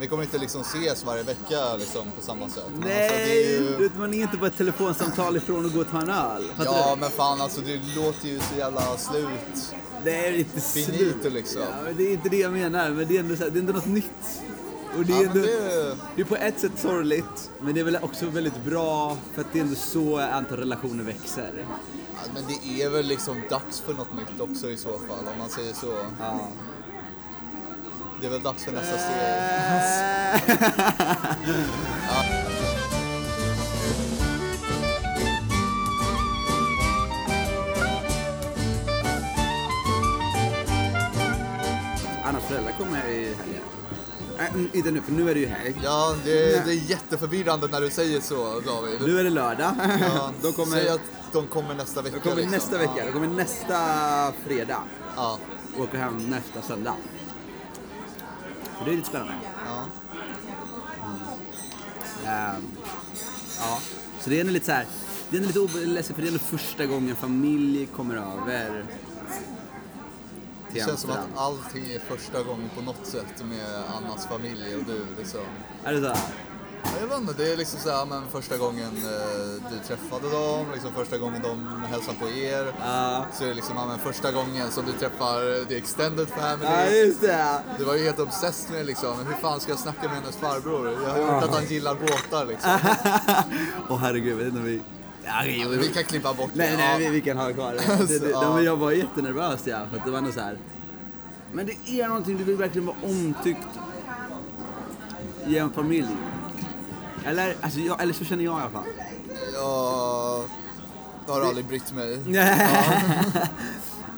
[0.00, 2.64] Vi kommer inte liksom ses varje vecka liksom på samma sätt.
[2.72, 3.90] Men Nej, alltså, det är ju...
[3.96, 6.42] man är inte bara ett telefonsamtal ifrån att gå och ta en öl.
[6.64, 9.74] Ja, men fan alltså det låter ju så jävla slut.
[10.04, 11.32] Det är inte Finito, slut.
[11.32, 11.62] liksom.
[11.86, 13.60] Ja, det är inte det jag menar, men det är ändå, så här, det är
[13.60, 14.42] ändå något nytt.
[14.96, 17.84] Och det är, Ja, ändå, det- det är på ett sätt sorgligt, men det är
[17.84, 21.66] väl också väldigt bra för att det är ändå så antal relationer växer.
[22.14, 25.38] Ja, men det är väl liksom dags för något nytt också i så fall, om
[25.38, 25.94] man säger så.
[26.20, 26.48] Ja.
[28.20, 30.58] Det är väl dags för nästa steg.
[42.24, 43.62] Annas föräldrar kommer i helgen.
[44.38, 45.80] Nej, mm, inte nu, för nu är det ju helg.
[45.84, 49.00] Ja, det, det är jätteförvirrande när du säger så, David.
[49.06, 49.74] Nu är det lördag.
[50.00, 51.00] Ja, De kommer, Säg att
[51.32, 52.16] de kommer nästa vecka.
[52.16, 52.52] de kommer liksom.
[52.54, 52.92] nästa vecka.
[52.96, 53.04] Ja.
[53.04, 54.82] De kommer nästa fredag.
[55.16, 55.38] Ja.
[55.76, 56.94] Och åker hem nästa söndag.
[58.78, 59.34] Så det är lite spännande.
[59.66, 59.84] ja.
[62.26, 62.62] Ehm,
[63.60, 63.78] ja,
[64.20, 64.86] så det är lite så här.
[65.30, 68.84] Det är lite ledsen för det är ändå första gången familj kommer över
[70.78, 74.84] Det känns som att allting är första gången på något sätt med Annas familj och
[74.84, 75.40] du liksom.
[75.84, 76.06] Är det så?
[76.06, 76.18] här?
[77.00, 80.66] Jag vet inte, det är liksom så här, men första gången eh, du träffade dem,
[80.72, 82.72] liksom första gången de hälsade på er.
[82.80, 83.26] Ja.
[83.32, 86.70] Så är det liksom, men första gången som du träffar the extended family.
[86.70, 87.62] Ja, just det.
[87.78, 90.92] Du var ju helt obsessed med liksom, hur fan ska jag snacka med hennes farbror?
[91.02, 92.70] Jag har hört att han gillar båtar liksom.
[93.88, 94.80] Åh herregud, jag vet inte om vi...
[95.28, 96.76] Ja, vi kan klippa bort Nej, det.
[96.76, 96.98] nej, Ja.
[96.98, 98.06] vi, vi kan ha kvar det.
[98.08, 98.60] det, det Ja.
[98.62, 100.58] jag var jättenervös ja, för att det var nog så här.
[101.52, 103.68] Men det är någonting, du vill verkligen vara omtyckt
[105.46, 106.08] i en familj.
[107.24, 108.84] Eller, alltså, jag, eller så känner jag i alla fall.
[111.26, 112.18] Jag har aldrig brytt mig.
[112.26, 113.48] nej,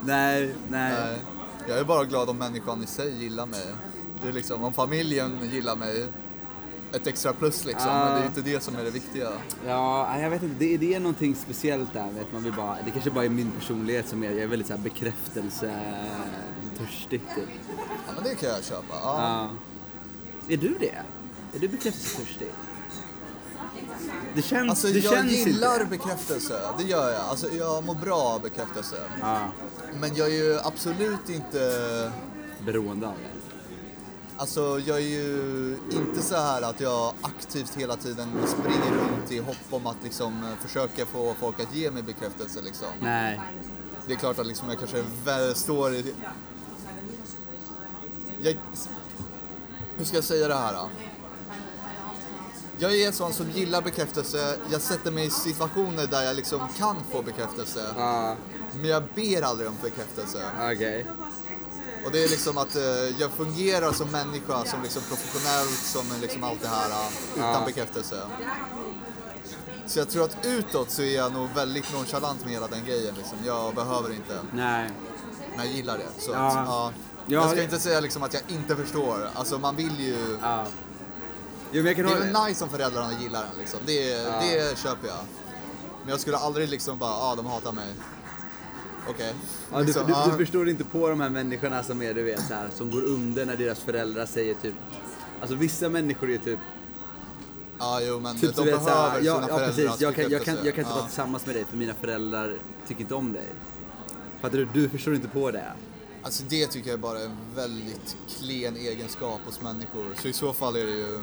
[0.04, 0.54] nej.
[0.70, 1.18] Nej.
[1.68, 3.66] Jag är bara glad om människan i sig gillar mig.
[4.22, 6.06] Det är liksom, om familjen gillar mig,
[6.92, 7.88] ett extra plus liksom.
[7.90, 8.04] Ja.
[8.04, 9.28] Men det är inte det som är det viktiga.
[9.66, 10.54] Ja, jag vet inte.
[10.58, 12.10] Det, det är någonting speciellt där.
[12.10, 14.68] Vet man vill bara, det kanske bara är min personlighet som är, jag är väldigt
[14.68, 17.48] så här bekräftelsetörstig typ.
[17.78, 18.94] Ja, men det kan jag köpa.
[19.02, 19.18] Ja.
[19.18, 19.48] Ja.
[20.48, 20.98] Är du det?
[21.54, 22.48] Är du bekräftelsetörstig?
[24.34, 25.86] Det känns, Alltså det jag känns gillar inte.
[25.86, 27.20] bekräftelse, det gör jag.
[27.20, 28.96] Alltså jag mår bra av bekräftelse.
[29.20, 29.38] Ja,
[30.00, 32.12] Men jag är ju absolut inte...
[32.66, 33.29] beroende av det.
[34.40, 39.38] Alltså jag är ju inte så här att jag aktivt hela tiden springer runt i
[39.38, 42.88] hopp om att liksom eh, försöka få folk att ge mig bekräftelse liksom.
[43.00, 43.40] Nej.
[44.06, 46.14] Det är klart att liksom jag kanske väl står i...
[48.42, 48.56] Jag...
[49.96, 50.88] Hur ska jag säga det här då?
[52.78, 54.56] Jag är en sån som gillar bekräftelse.
[54.70, 57.80] Jag sätter mig i situationer där jag liksom kan få bekräftelse.
[57.96, 58.36] Ja,
[58.76, 60.38] Men jag ber aldrig om bekräftelse.
[60.74, 61.06] okej.
[62.04, 62.82] Och det är liksom att eh,
[63.18, 67.62] jag fungerar som människa, som liksom professionellt, som liksom allt det här eh, utan Ja.
[67.66, 68.20] bekräftelse.
[69.86, 73.14] Så jag tror att utåt så är jag nog väldigt nonchalant med hela den grejen.
[73.18, 73.38] Liksom.
[73.46, 74.90] Jag behöver inte, Nej.
[75.56, 76.22] men jag gillar det.
[76.22, 76.46] Så Ja.
[76.48, 76.92] att, ja.
[77.26, 79.30] Ja, jag ska det- inte säga liksom att jag inte förstår.
[79.34, 80.38] Alltså man vill ju...
[80.42, 80.64] Ja.
[81.72, 82.18] Jo, Det är hålla...
[82.18, 83.80] väl nice om föräldrarna gillar den liksom.
[83.86, 84.32] Det, Ja.
[84.40, 85.16] det köper jag.
[86.02, 87.88] Men jag skulle aldrig liksom bara, ja ah, de hatar mig.
[89.08, 89.34] Okej.
[89.72, 90.28] Ja, du, Liksom, du, ja.
[90.30, 93.02] du förstår inte på de här människorna som är, du vet, så här, som går
[93.02, 94.74] under när deras föräldrar säger typ...
[95.40, 96.58] Alltså vissa människor är typ...
[97.78, 100.00] Ja, jo men typ de du vet, behöver här, sina ja, ja, precis.
[100.00, 100.94] Jag kan, jag, kan, jag kan inte ja.
[100.94, 102.54] vara tillsammans med dig för mina föräldrar
[102.88, 103.48] tycker inte om dig.
[104.40, 104.68] Fattar du?
[104.72, 105.72] Du förstår inte på det.
[106.22, 110.06] Alltså det tycker jag bara är en väldigt klen egenskap hos människor.
[110.22, 111.22] Så i så fall är det ju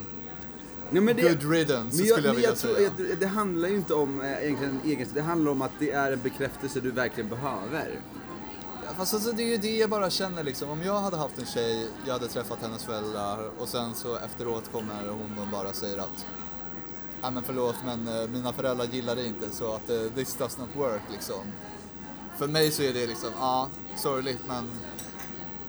[0.91, 2.91] Nej, men det, good riddance men skulle jag vilja tror, säga.
[2.97, 5.15] jag, det handlar ju inte om eh, egentligen egenskap.
[5.15, 7.99] Det handlar om att det är en bekräftelse du verkligen behöver.
[8.83, 10.69] Ja, Fast alltså det är ju det jag bara känner liksom.
[10.69, 14.71] Om jag hade haft en tjej, jag hade träffat hennes föräldrar och sen så efteråt
[14.71, 16.25] kommer hon och bara säger att
[17.21, 20.57] Ja men förlåt men eh, mina föräldrar gillar det inte så att uh, this does
[20.57, 21.41] not work liksom.
[22.37, 24.69] för mig så är det liksom, ja, sorgligt men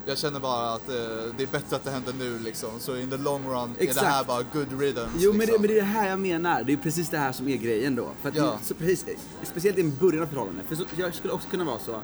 [0.09, 0.95] jag känner bara att eh,
[1.37, 2.69] det är bättre att det händer nu liksom.
[2.79, 3.99] Så in the long run är Exakt.
[4.05, 5.11] det här bara good riddance.
[5.19, 5.61] Jo, men det, liksom.
[5.61, 6.63] men det är det här jag menar.
[6.63, 8.07] Det är precis det här som är grejen då.
[8.21, 8.59] För att Ja.
[8.63, 9.05] så precis,
[9.43, 10.65] speciellt i början av förhållandet.
[10.67, 12.01] För så, jag skulle också kunna vara så.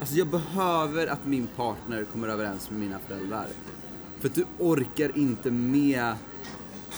[0.00, 3.46] Alltså jag behöver att min partner kommer överens med mina föräldrar.
[4.20, 6.14] För att du orkar inte med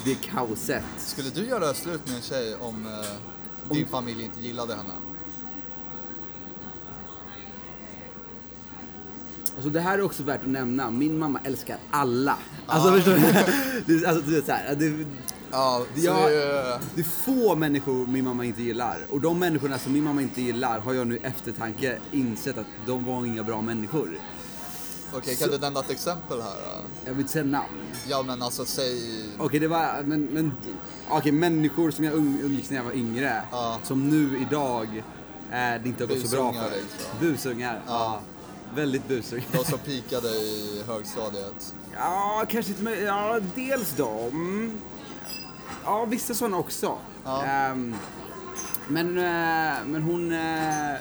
[0.04, 0.84] det kaoset.
[0.98, 4.92] Skulle du göra slut med en tjej om eh, din familj inte gillade henne?
[9.56, 10.90] Alltså det här är också värt att nämna.
[10.90, 12.36] Min mamma älskar alla.
[12.66, 13.12] Alltså förstår
[13.86, 14.06] du?
[14.06, 15.04] Alltså, du vet, så här, det,
[15.50, 16.28] Ja, så Ja.
[16.28, 18.98] det är, det är få människor min mamma inte gillar.
[19.10, 23.04] Och de människorna som min mamma inte gillar har jag nu eftertanke insett att de
[23.04, 24.18] var inga bra människor.
[25.12, 26.50] Okej, kan du nämna ett exempel här?
[26.50, 26.82] då?
[27.04, 27.66] Jag vill inte säga namn.
[28.08, 29.24] Ja men alltså säg...
[29.38, 30.52] Okej, det var, men, men
[31.08, 33.78] okej, människor som jag um- umgicks när jag var yngre, Ja.
[33.82, 34.86] som nu idag
[35.50, 36.60] eh, det inte har gått så bra för.
[36.70, 37.20] liksom.
[37.20, 38.20] Busungar, ja.
[38.74, 39.44] Väldigt busungar.
[39.52, 41.74] De som pikade i högstadiet.
[41.96, 44.72] Ja, kanske inte med, ja, dels dem.
[45.84, 46.98] Ja, vissa sådana också.
[47.24, 47.44] Ja.
[47.44, 47.94] Ehm,
[48.88, 50.32] men, eh, men hon...
[50.32, 50.94] eh,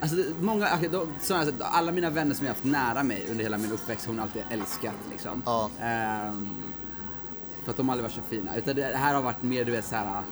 [0.00, 3.26] Alltså, det- många, okej, de, sådana, här- alla mina vänner som jag haft nära mig
[3.30, 4.94] under hela min uppväxt har hon alltid älskat.
[5.10, 5.42] Liksom.
[5.46, 5.70] Ja.
[5.80, 6.48] Ehm,
[7.64, 8.56] för att de aldrig varit så fina.
[8.56, 10.22] Utan det här har varit mer, du vet, så här.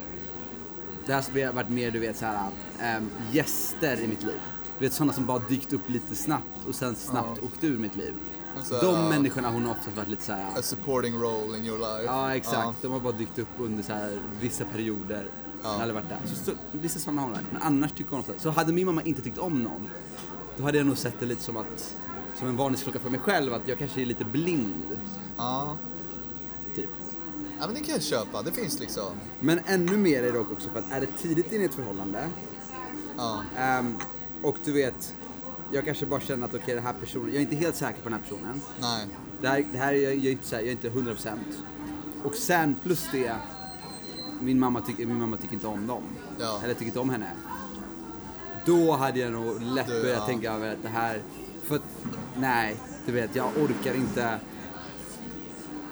[1.07, 2.48] Det här har varit mer, du vet, så här,
[2.80, 4.40] ehm, gäster i mitt liv.
[4.78, 7.96] Du vet, sådana som bara dykt upp lite snabbt och sen snabbt åkt ur mitt
[7.96, 8.14] liv.
[8.62, 10.58] Så, De ja, människorna hon har oftast varit lite så här.
[10.58, 12.04] A supporting role in your life.
[12.04, 12.56] Ja, exakt.
[12.56, 12.74] Ja.
[12.82, 15.26] De har bara dykt upp under så här, vissa perioder.
[15.62, 15.68] Ja.
[15.68, 15.82] Ja.
[15.82, 16.18] aldrig varit där.
[16.24, 17.52] Så, så, vissa sådana har hon varit.
[17.52, 18.32] Men annars tycker hon ofta.
[18.38, 19.88] Så hade min mamma inte tyckt om någon,
[20.56, 21.94] då hade jag nog sett det lite som att
[22.38, 24.98] som en varningsklocka för mig själv, att jag kanske är lite blind.
[25.37, 25.76] Ja.
[26.74, 26.88] Typ.
[27.60, 28.42] ja, men det kan jag köpa.
[28.42, 29.10] Det finns liksom.
[29.40, 31.74] Men ännu mer är det dock också för att är det tidigt in i ett
[31.74, 32.28] förhållande
[33.16, 33.42] Ja.
[34.44, 35.14] Och du vet,
[35.72, 38.09] jag kanske bara känner att okej den här personen, jag är inte helt säker på
[38.09, 38.61] den här personen.
[38.80, 39.07] Nej.
[39.40, 41.37] Det här, det här är jag, jag är inte jag är inte 100%.
[42.24, 43.37] Och sen plus det,
[44.40, 46.02] min mamma, tycker min mamma tycker inte om dem.
[46.38, 46.61] Ja.
[46.64, 47.30] Eller tycker inte om henne.
[48.66, 50.26] Då hade jag nog lätt börjat ja.
[50.26, 51.22] tänka över att det här,
[51.62, 51.83] för att,
[52.38, 52.76] nej,
[53.07, 54.38] du vet, jag orkar inte.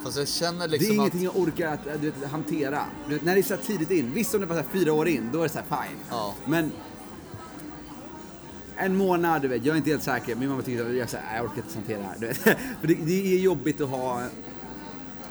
[0.02, 1.34] Fast jag känner Det är liksom ingenting att...
[1.34, 2.84] jag orkar att vet, hantera.
[3.08, 4.78] Du vet, när det är så här tidigt in, visst om det bara så här
[4.78, 5.98] fyra år in, då är det så här fine.
[6.10, 6.34] Ja.
[6.44, 6.72] Men
[8.84, 10.34] en månad, du vet, jag är inte helt säker.
[10.34, 12.16] Min mamma tycker att jag, så här, "Nej, jag orkar inte hantera det här.
[12.20, 12.36] Du vet.
[12.80, 14.22] För det, det är jobbigt att ha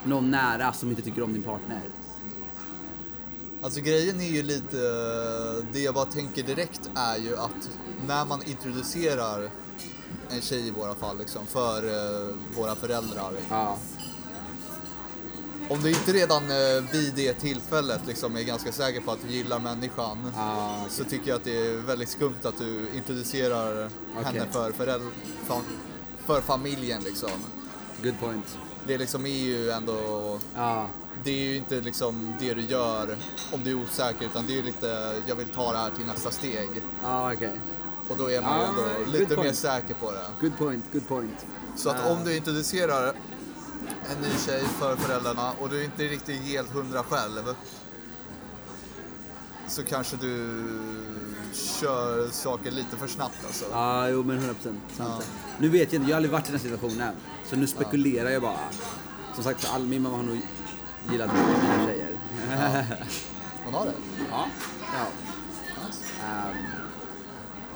[0.05, 1.81] någon nära som inte tycker om din partner.
[3.63, 4.77] Alltså grejen är ju lite...
[5.73, 7.69] Det jag bara tänker direkt är ju att
[8.07, 9.49] när man introducerar
[10.29, 13.31] en tjej i våra fall liksom, för eh, våra föräldrar.
[13.49, 13.77] Ja.
[15.71, 19.33] Om du inte redan eh, vid det tillfället liksom är ganska säker på att du
[19.33, 20.31] gillar människan.
[20.35, 20.91] Ja, okej.
[20.97, 23.89] Så tycker jag att det är väldigt skumt att du introducerar
[24.23, 24.99] henne för, för,
[26.25, 27.29] för familjen liksom.
[28.03, 28.57] Good point.
[28.87, 30.87] Det liksom är ju ändå, Ja.
[31.23, 33.17] det är ju inte liksom det du gör
[33.51, 36.05] om du är osäker utan det är ju lite, jag vill ta det här till
[36.05, 36.69] nästa steg.
[37.03, 37.59] Ja, okej.
[38.09, 39.55] Och då är man ju Ah, ändå good lite mer point.
[39.55, 40.23] säker på det.
[40.41, 41.45] Good point, good point.
[41.77, 42.11] Så att Ah.
[42.11, 43.13] om du introducerar
[44.11, 47.55] en ny tjej för föräldrarna och du inte är riktigt helt hundra själv
[49.67, 50.63] så kanske du
[51.53, 53.65] kör saker lite för snabbt alltså.
[53.71, 54.79] Ja, jo men 100 procent.
[54.97, 55.21] Ja.
[55.59, 57.13] Nu vet jag inte, jag har aldrig varit i den här situationen.
[57.49, 58.59] Så nu spekulerar jag bara.
[59.35, 60.41] Som sagt, all, min mamma har nog
[61.11, 62.17] gillat mina tjejer.
[63.65, 63.93] Hon har det?
[64.29, 64.47] Ja.
[64.93, 65.05] ja.
[65.87, 66.03] Nice.
[66.23, 66.55] Ehm,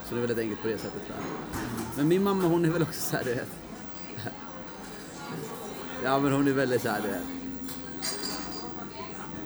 [0.10, 1.58] så det är väldigt enkelt på det sättet tror jag.
[1.98, 3.65] Men min mamma hon är väl också såhär, du vet.
[6.06, 7.22] Ja men hon är väldigt såhär, du vet.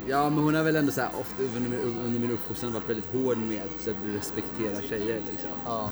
[0.07, 3.13] Ja men hon har väl ändå såhär ofta under min, under min uppfostran varit väldigt
[3.13, 5.49] hård med så att du respekterar tjejer liksom.
[5.65, 5.89] Ja,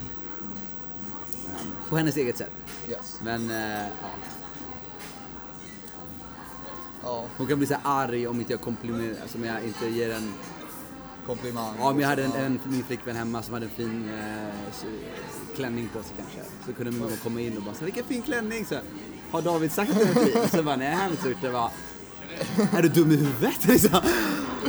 [1.47, 2.51] Ehm, på hennes eget sätt.
[2.89, 3.19] yes.
[3.23, 4.10] Men eh, ja.
[7.03, 9.88] Ja, hon kan bli så här arg om inte jag komplimerar, alltså om jag inte
[9.88, 10.34] ger en
[11.25, 11.75] komplimang.
[11.80, 15.89] Ja, om jag hade en, en, min flickvän hemma som hade en fin eh, klänning
[15.93, 16.39] på sig kanske.
[16.65, 18.65] Så kunde min mamma komma in och bara så här, vilken fin klänning!
[18.65, 18.75] Så,
[19.32, 20.50] har David sagt fin?
[20.52, 21.52] Så bara, nej han har inte gjort det.
[21.52, 21.72] Bara,
[22.78, 23.66] är du dum i huvudet?
[23.68, 24.00] Liksom.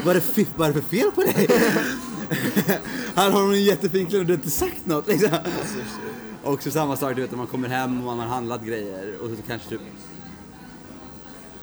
[0.05, 1.49] Vad är det för, vad är det för fel på dig?
[3.14, 5.07] Här har hon en jättefin klänning och du har inte sagt något.
[5.09, 5.31] Liksom.
[6.42, 9.14] Och så samma sak, du vet när man kommer hem och man har handlat grejer
[9.23, 9.81] och så kanske typ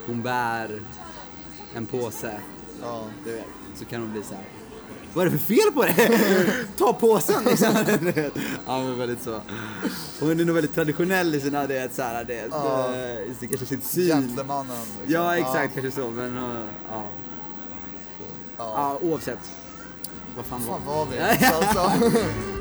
[0.07, 0.79] hon bär
[1.75, 2.39] en påse
[2.81, 3.03] Ja.
[3.25, 4.43] du vet, så kan hon bli så här.
[5.15, 6.21] Vad är det för fel på dig?
[6.77, 7.73] Ta påsen liksom.
[8.67, 9.41] Ja men väldigt så.
[10.19, 12.87] Hon är nog väldigt traditionell i sina, det så här, det, Ja.
[12.93, 14.07] det, det, kanske sin syn.
[14.07, 14.77] Gentlemannen.
[14.77, 15.13] liksom.
[15.13, 17.03] Ja exakt, kanske så men uh, ja.
[18.57, 18.97] Ja.
[19.01, 19.07] ja.
[19.07, 19.39] oavsett.
[20.35, 22.45] Vad fan var Fan var vi?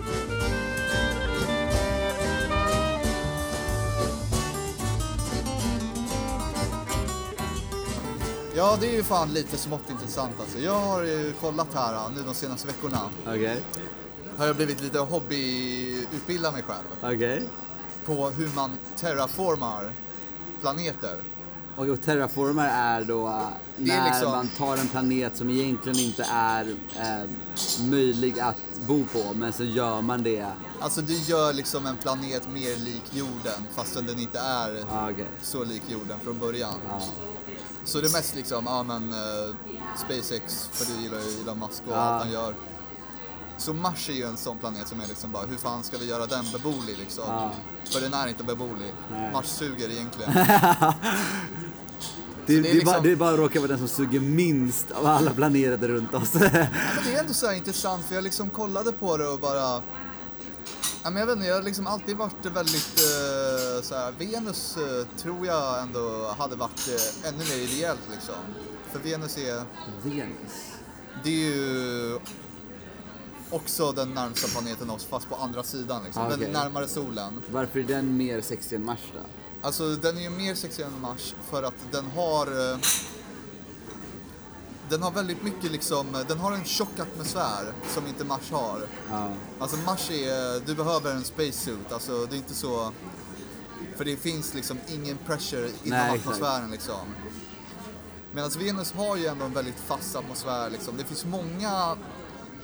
[8.57, 10.59] Ja, det är ju fan lite smått intressant alltså.
[10.59, 13.01] Jag har ju kollat här nu de senaste veckorna.
[13.27, 13.61] Okej.
[14.37, 17.14] Har jag blivit lite hobbyutbildad mig själv.
[17.14, 17.43] Okej.
[18.07, 19.90] På hur man terraformar
[20.61, 21.17] planeter.
[21.77, 23.43] Och, och terraformar är då äh,
[23.77, 27.31] Det är när liksom- man tar en planet som egentligen inte är eh,
[27.90, 28.57] möjlig att
[28.88, 30.47] bo på, men så gör man det.
[30.81, 35.27] Alltså du gör liksom en planet mer lik jorden fastän den inte är Ah, Okej.
[35.43, 36.75] så lik jorden från början.
[36.88, 37.01] Ja.
[37.85, 39.55] Så det är mest liksom, ja men eh,
[39.97, 41.97] SpaceX, för du gillar ju Elon Musk och Ja.
[41.97, 42.55] allt han gör.
[43.59, 46.07] Så Mars är ju en sån planet som är liksom bara, hur fan ska vi
[46.07, 47.25] göra den beboelig liksom?
[47.29, 47.51] Ja.
[47.85, 48.92] För den är inte beboelig.
[49.12, 49.33] Nej.
[49.33, 50.33] Mars suger egentligen.
[52.47, 54.20] Det, det det, är är bara, liksom- det är bara råkar vara den som suger
[54.20, 56.35] minst av alla planeter runt oss.
[56.35, 56.42] Men
[57.05, 59.83] det är ändå så intressant för jag liksom kollade på det och bara...
[61.05, 64.77] Ja, men jag vet inte, jag har liksom alltid varit väldigt eh, så här, Venus
[64.77, 68.35] eh, tror jag ändå hade varit eh, ännu mer ideellt liksom.
[68.93, 69.62] För Venus är,
[70.03, 70.53] Venus.
[71.25, 72.19] det är ju
[73.51, 76.23] också den närmsta planeten oss fast på andra sidan liksom.
[76.23, 77.43] Ah, Den är närmare solen.
[77.51, 79.21] Varför är den mer sexig än Mars då?
[79.67, 82.79] Alltså den är ju mer sexig än Mars för att den har eh,
[84.88, 88.81] den har väldigt mycket liksom, den har en tjock atmosfär som inte Mars har.
[89.11, 89.29] Ja.
[89.59, 92.92] Alltså Mars är, du behöver en spacesuit, alltså det är inte så...
[93.97, 97.14] För det finns liksom ingen pressure inom Nej, atmosfären liksom.
[98.33, 100.97] Medan Venus har ju ändå en väldigt fast atmosfär liksom.
[100.97, 101.97] Det finns många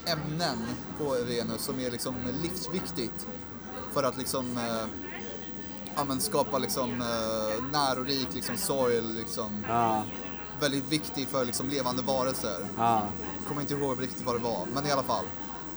[0.07, 0.59] ämnen
[0.99, 3.27] på Venus som är liksom livsviktigt
[3.93, 4.87] för att liksom eh,
[5.97, 9.65] ja, men skapa liksom eh, närorik liksom soil liksom.
[9.69, 10.05] Ja.
[10.61, 12.69] Väldigt viktig för liksom levande varelser.
[12.77, 13.03] Ja.
[13.49, 15.25] Kommer inte ihåg riktigt vad det var, men i alla fall.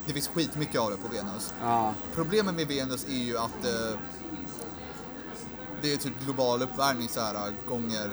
[0.05, 1.53] Det finns skitmycket av det på Venus.
[1.61, 1.93] Ja.
[2.15, 3.99] Problemet med Venus är ju att eh,
[5.81, 8.09] det är typ global uppvärmning så här gånger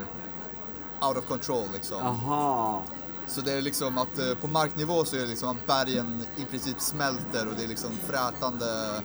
[1.03, 2.03] out of control liksom.
[2.03, 2.83] Aha.
[3.27, 6.45] Så det är liksom att eh, på marknivå så är det liksom att bergen i
[6.45, 9.01] princip smälter och det är liksom frätande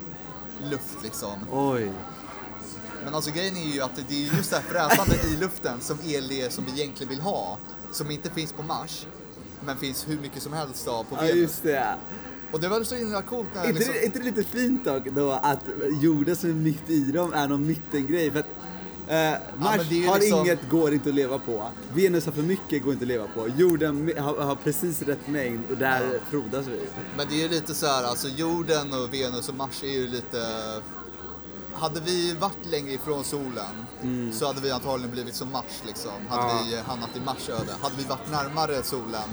[0.64, 1.40] luft liksom.
[1.52, 1.92] Oj.
[3.06, 5.98] Men alltså grejen är ju att det är just det här frätande i luften som
[6.06, 7.58] är det som vi egentligen vill ha.
[7.92, 9.08] Som inte finns på Mars.
[9.66, 11.36] Men finns hur mycket som helst av på Ja, Venus.
[11.36, 11.96] just det.
[12.52, 13.96] Och det var så himla coolt när Är inte, liksom...
[14.00, 15.60] det, inte det lite fint dock då att
[16.02, 18.32] jorden som är mitt i dem är någon mittengrej?
[18.32, 18.46] För att
[19.08, 21.68] eh, Mars ju har liksom- inget, går inte att leva på.
[21.94, 23.48] Venus har för mycket, går inte att leva på.
[23.58, 26.80] Jorden har, har precis rätt mängd och där frodas vi.
[27.18, 30.08] Men det är ju lite så här, alltså jorden och Venus och Mars är ju
[30.08, 30.38] lite...
[31.76, 33.86] Hade vi varit längre ifrån solen
[34.34, 36.12] så hade vi antagligen blivit som Mars liksom.
[36.30, 36.60] Hade Ja.
[36.66, 37.74] vi hamnat i Mars öde.
[37.82, 39.30] Hade vi varit närmare solen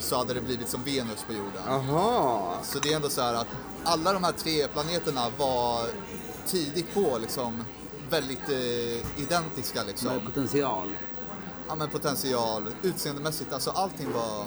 [0.00, 1.62] så hade det blivit som Venus på jorden.
[1.68, 2.54] Aha.
[2.64, 3.46] Så det är ändå så här att
[3.84, 5.80] alla de här tre planeterna var
[6.46, 7.64] tidigt på liksom
[8.10, 10.08] väldigt eh, identiska liksom.
[10.08, 10.88] Med potential.
[11.68, 14.44] Ja men potential, utseendemässigt, alltså allting var...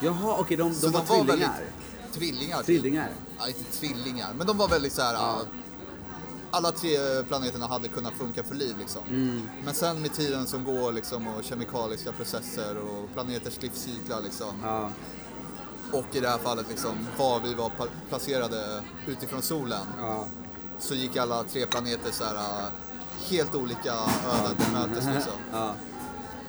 [0.00, 1.26] Jaha, okej, de, Så de var tvillingar.
[1.26, 1.50] väldigt...
[2.18, 2.56] Tvillingar.
[2.56, 2.66] typ.
[2.66, 3.10] Tvillingar.
[3.38, 5.14] Ja, inte tvillingar, men de var väldigt så här.
[5.14, 5.40] Ja.
[6.50, 9.02] Alla tre planeterna hade kunnat funka för liv liksom.
[9.08, 9.48] Mm.
[9.64, 14.52] Men sen med tiden som går liksom och kemikaliska processer och planeters livscyklar liksom.
[14.62, 14.90] Ja.
[15.92, 17.70] Och i det här fallet liksom var vi var
[18.08, 19.86] placerade utifrån solen.
[19.98, 20.26] Ja.
[20.78, 22.70] Så gick alla tre planeter så här
[23.28, 25.32] helt olika öden till mötes liksom.
[25.52, 25.74] Ja.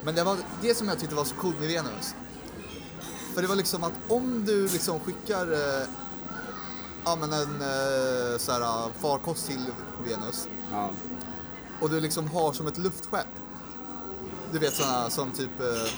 [0.04, 2.16] Men det var det som jag tyckte var så coolt med Venus.
[3.38, 5.88] För det var liksom att om du liksom skickar eh,
[7.06, 9.66] ja, men en eh, så här, eh, farkost till
[10.06, 10.90] Venus Ja.
[11.82, 13.28] och du liksom har som ett luftskepp.
[14.52, 15.92] Du vet sådana som typ eh,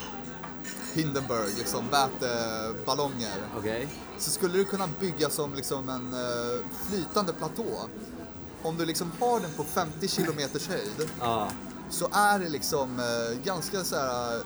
[0.93, 3.37] Hindenburg, liksom väteballonger.
[3.57, 3.87] Okej.
[4.17, 7.89] Så skulle du kunna bygga som liksom en eh, flytande platå.
[8.63, 11.49] Om du liksom har den på 50 kilometers höjd Ja.
[11.89, 14.41] så är det liksom eh, ganska så här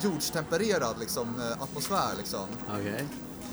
[0.00, 2.44] jordstempererad liksom, eh, atmosfär liksom.
[2.70, 3.04] Okej.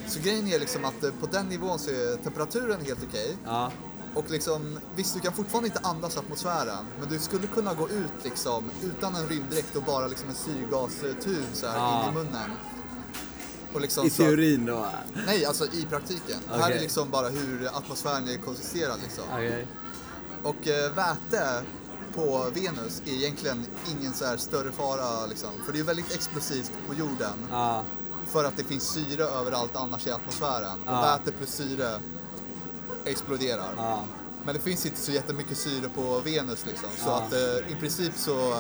[0.08, 3.38] Så grejen är liksom att eh, på den nivån så är temperaturen helt okej.
[3.46, 3.72] Ja.
[4.16, 8.24] Och liksom, visst du kan fortfarande inte andas atmosfären, men du skulle kunna gå ut
[8.24, 12.04] liksom utan en rymddräkt och bara liksom en syrgastub så här Ja.
[12.04, 12.50] in i munnen.
[13.82, 14.86] Liksom I teorin då?
[15.26, 16.38] Nej, alltså i praktiken.
[16.52, 19.24] Det här är liksom bara hur atmosfären är konsisterad liksom.
[19.32, 19.68] Okej.
[20.44, 21.62] Och eh, väte
[22.16, 25.50] på Venus är egentligen ingen så här större fara liksom.
[25.66, 27.48] För det är väldigt explosivt på jorden.
[27.52, 27.84] Ja.
[28.26, 30.80] För att det finns syre överallt annars i atmosfären.
[30.86, 31.00] Ja.
[31.00, 32.00] Och väte plus syre
[33.06, 33.74] exploderar.
[33.78, 34.04] Ja.
[34.46, 36.90] Men det finns inte så jättemycket syre på Venus liksom.
[36.98, 38.54] Så att eh, i princip så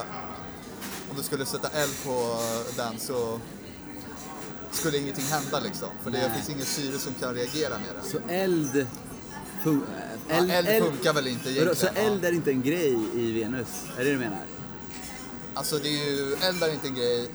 [1.09, 2.37] om du skulle sätta eld på
[2.75, 3.39] den så
[4.71, 5.89] skulle ingenting hända liksom.
[6.03, 6.31] För det Nej.
[6.35, 8.09] finns ingen syre som kan reagera med det.
[8.09, 8.87] Så eld...
[10.29, 11.75] Ja, eld, funkar väl inte egentligen.
[11.75, 13.67] Så eld är inte en grej i Venus?
[13.97, 14.45] Är det det du menar?
[15.53, 17.27] Alltså det är ju, eld är inte en grej.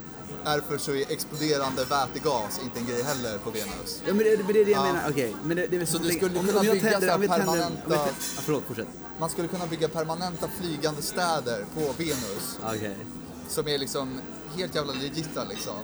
[0.45, 4.03] Därför så är exploderande vätegas inte en grej heller på Venus.
[4.07, 4.93] Ja, men det, men det är det jag Ja.
[4.93, 5.11] menar.
[5.11, 7.23] Okej, men det, det är Så du skulle om, kunna om jag bygga tänder, om
[7.23, 8.09] jag tänder, om jag permanenta- tänder, ja,
[8.45, 8.87] förlåt, fortsätt.
[9.19, 12.97] Man skulle kunna bygga permanenta flygande städer på Venus Okej.
[13.49, 14.21] som är liksom
[14.57, 15.75] helt jävla legita liksom.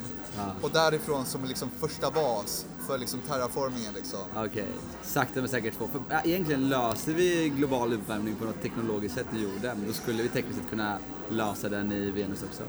[0.63, 4.21] Och därifrån som liksom första bas för liksom terraformingen liksom.
[4.37, 4.69] Okej,
[5.03, 5.89] sakta men säkert få.
[5.89, 10.23] För ja, egentligen löser vi global uppvärmning på något teknologiskt sätt i jorden, då skulle
[10.23, 12.63] vi tekniskt sett kunna lösa den i Venus också.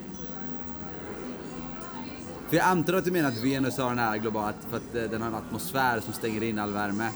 [2.49, 5.03] För jag antar att du menar att Venus har den här globala, för att eh,
[5.03, 7.11] den har en atmosfär som stänger in all värme.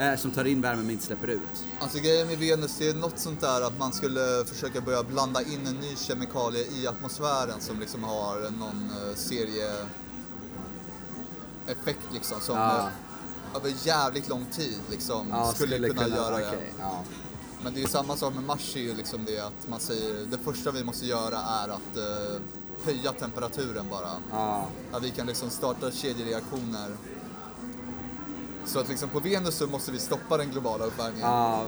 [0.00, 1.64] Eh, som tar in värme men inte släpper ut.
[1.80, 5.42] Alltså grejen med Venus det är något sånt där att man skulle försöka börja blanda
[5.42, 9.72] in en ny kemikalie i atmosfären som liksom har någon uh, serie
[11.66, 12.78] effekt liksom som Ja.
[12.78, 16.44] eh, över jävligt lång tid liksom Ja, skulle, kunna, göra okej,
[16.76, 16.82] det.
[16.82, 17.04] ja.
[17.64, 20.38] Men det är samma sak med Mars är ju liksom det att man säger det
[20.38, 22.40] första vi måste göra är att eh,
[22.84, 24.10] höja temperaturen bara.
[24.30, 26.90] Ja, Att vi kan liksom starta kedjereaktioner.
[28.64, 31.28] Så att liksom på Venus så måste vi stoppa den globala uppvärmningen.
[31.28, 31.64] ja.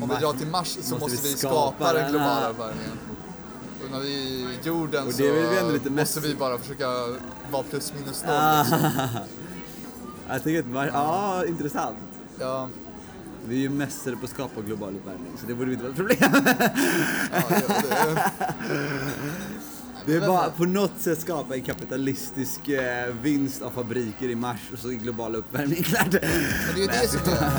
[0.00, 2.98] Om vi drar till Mars så måste, vi skapa, den globala uppvärmningen.
[3.84, 5.22] Och när vi är jorden så
[5.84, 6.86] vi måste vi bara försöka
[7.50, 8.34] vara plus minus noll.
[8.34, 8.62] Ah.
[8.62, 8.80] Liksom.
[10.28, 11.96] Jag tycker att Mars, ja, intressant.
[12.38, 12.68] Ja,
[13.46, 15.96] Vi är ju mästare på att skapa global uppvärmning, så det borde inte vara ett
[15.96, 16.18] problem.
[17.32, 18.30] ja, det, det,
[20.06, 24.60] Det är bara på något sätt skapa en kapitalistisk eh, vinst av fabriker i Mars
[24.72, 26.06] och så är global uppvärmning klart.
[26.12, 26.26] men det
[26.72, 27.50] är ju det som är...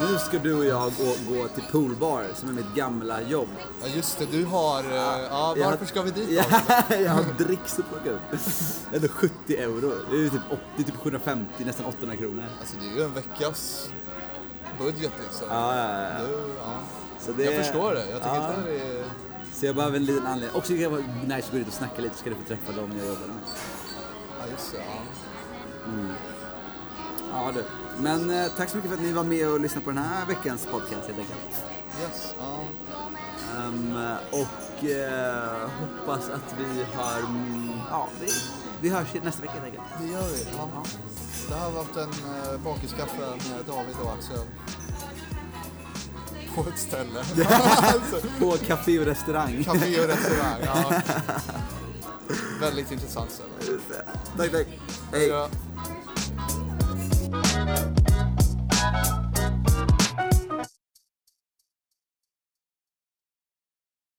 [0.00, 3.48] Nu ska du och jag gå, gå till poolbar som är mitt gamla jobb.
[3.82, 4.78] Ja just det, du har...
[4.84, 6.34] eh, Ja, Jag har- varför ska vi dit då?
[6.34, 8.18] Ja, jag har dricks att plocka.
[8.30, 8.36] Det
[8.92, 9.92] är ändå 70 euro.
[10.10, 10.40] Det är typ,
[10.76, 12.44] 80, typ 750, nästan 800 kronor.
[12.60, 13.88] Alltså det är ju en veckas
[14.78, 15.46] budget liksom.
[15.50, 16.08] Ja, ja, ja.
[16.28, 16.74] Du, ja.
[17.26, 18.10] Så det, Jag förstår det.
[18.10, 18.52] Jag tycker ja.
[18.64, 19.04] det där är...
[19.52, 20.56] Så jag behöver en liten anledning.
[20.58, 22.42] Också kan det vara nice att gå dit och snacka lite så ska du få
[22.42, 23.36] träffa dem jag jobbar med.
[24.40, 25.00] Ja just det, ja.
[27.32, 27.64] Ja du.
[28.02, 30.26] Men eh, tack så mycket för att ni var med och lyssnade på den här
[30.26, 31.64] veckans podcast helt enkelt.
[32.02, 32.60] Yes, ja.
[33.56, 33.96] Ehm,
[34.32, 37.18] och eh, hoppas att vi har...
[37.18, 38.26] mm, Ja, vi,
[38.80, 39.84] vi hörs nästa vecka helt enkelt.
[40.00, 40.46] Det gör vi.
[40.56, 40.82] Ja.
[41.48, 44.38] Det här har varit en uh, bakiskaffe med David och Axel
[46.56, 47.18] på ett ställe.
[47.18, 48.28] Alltså.
[48.38, 49.64] På café och restaurang.
[49.64, 50.92] Café och restaurang, ja.
[52.60, 53.78] Väldigt intressant ställe.
[54.36, 54.66] Tack, tack.
[55.12, 55.28] Hej.
[55.28, 55.48] Ja.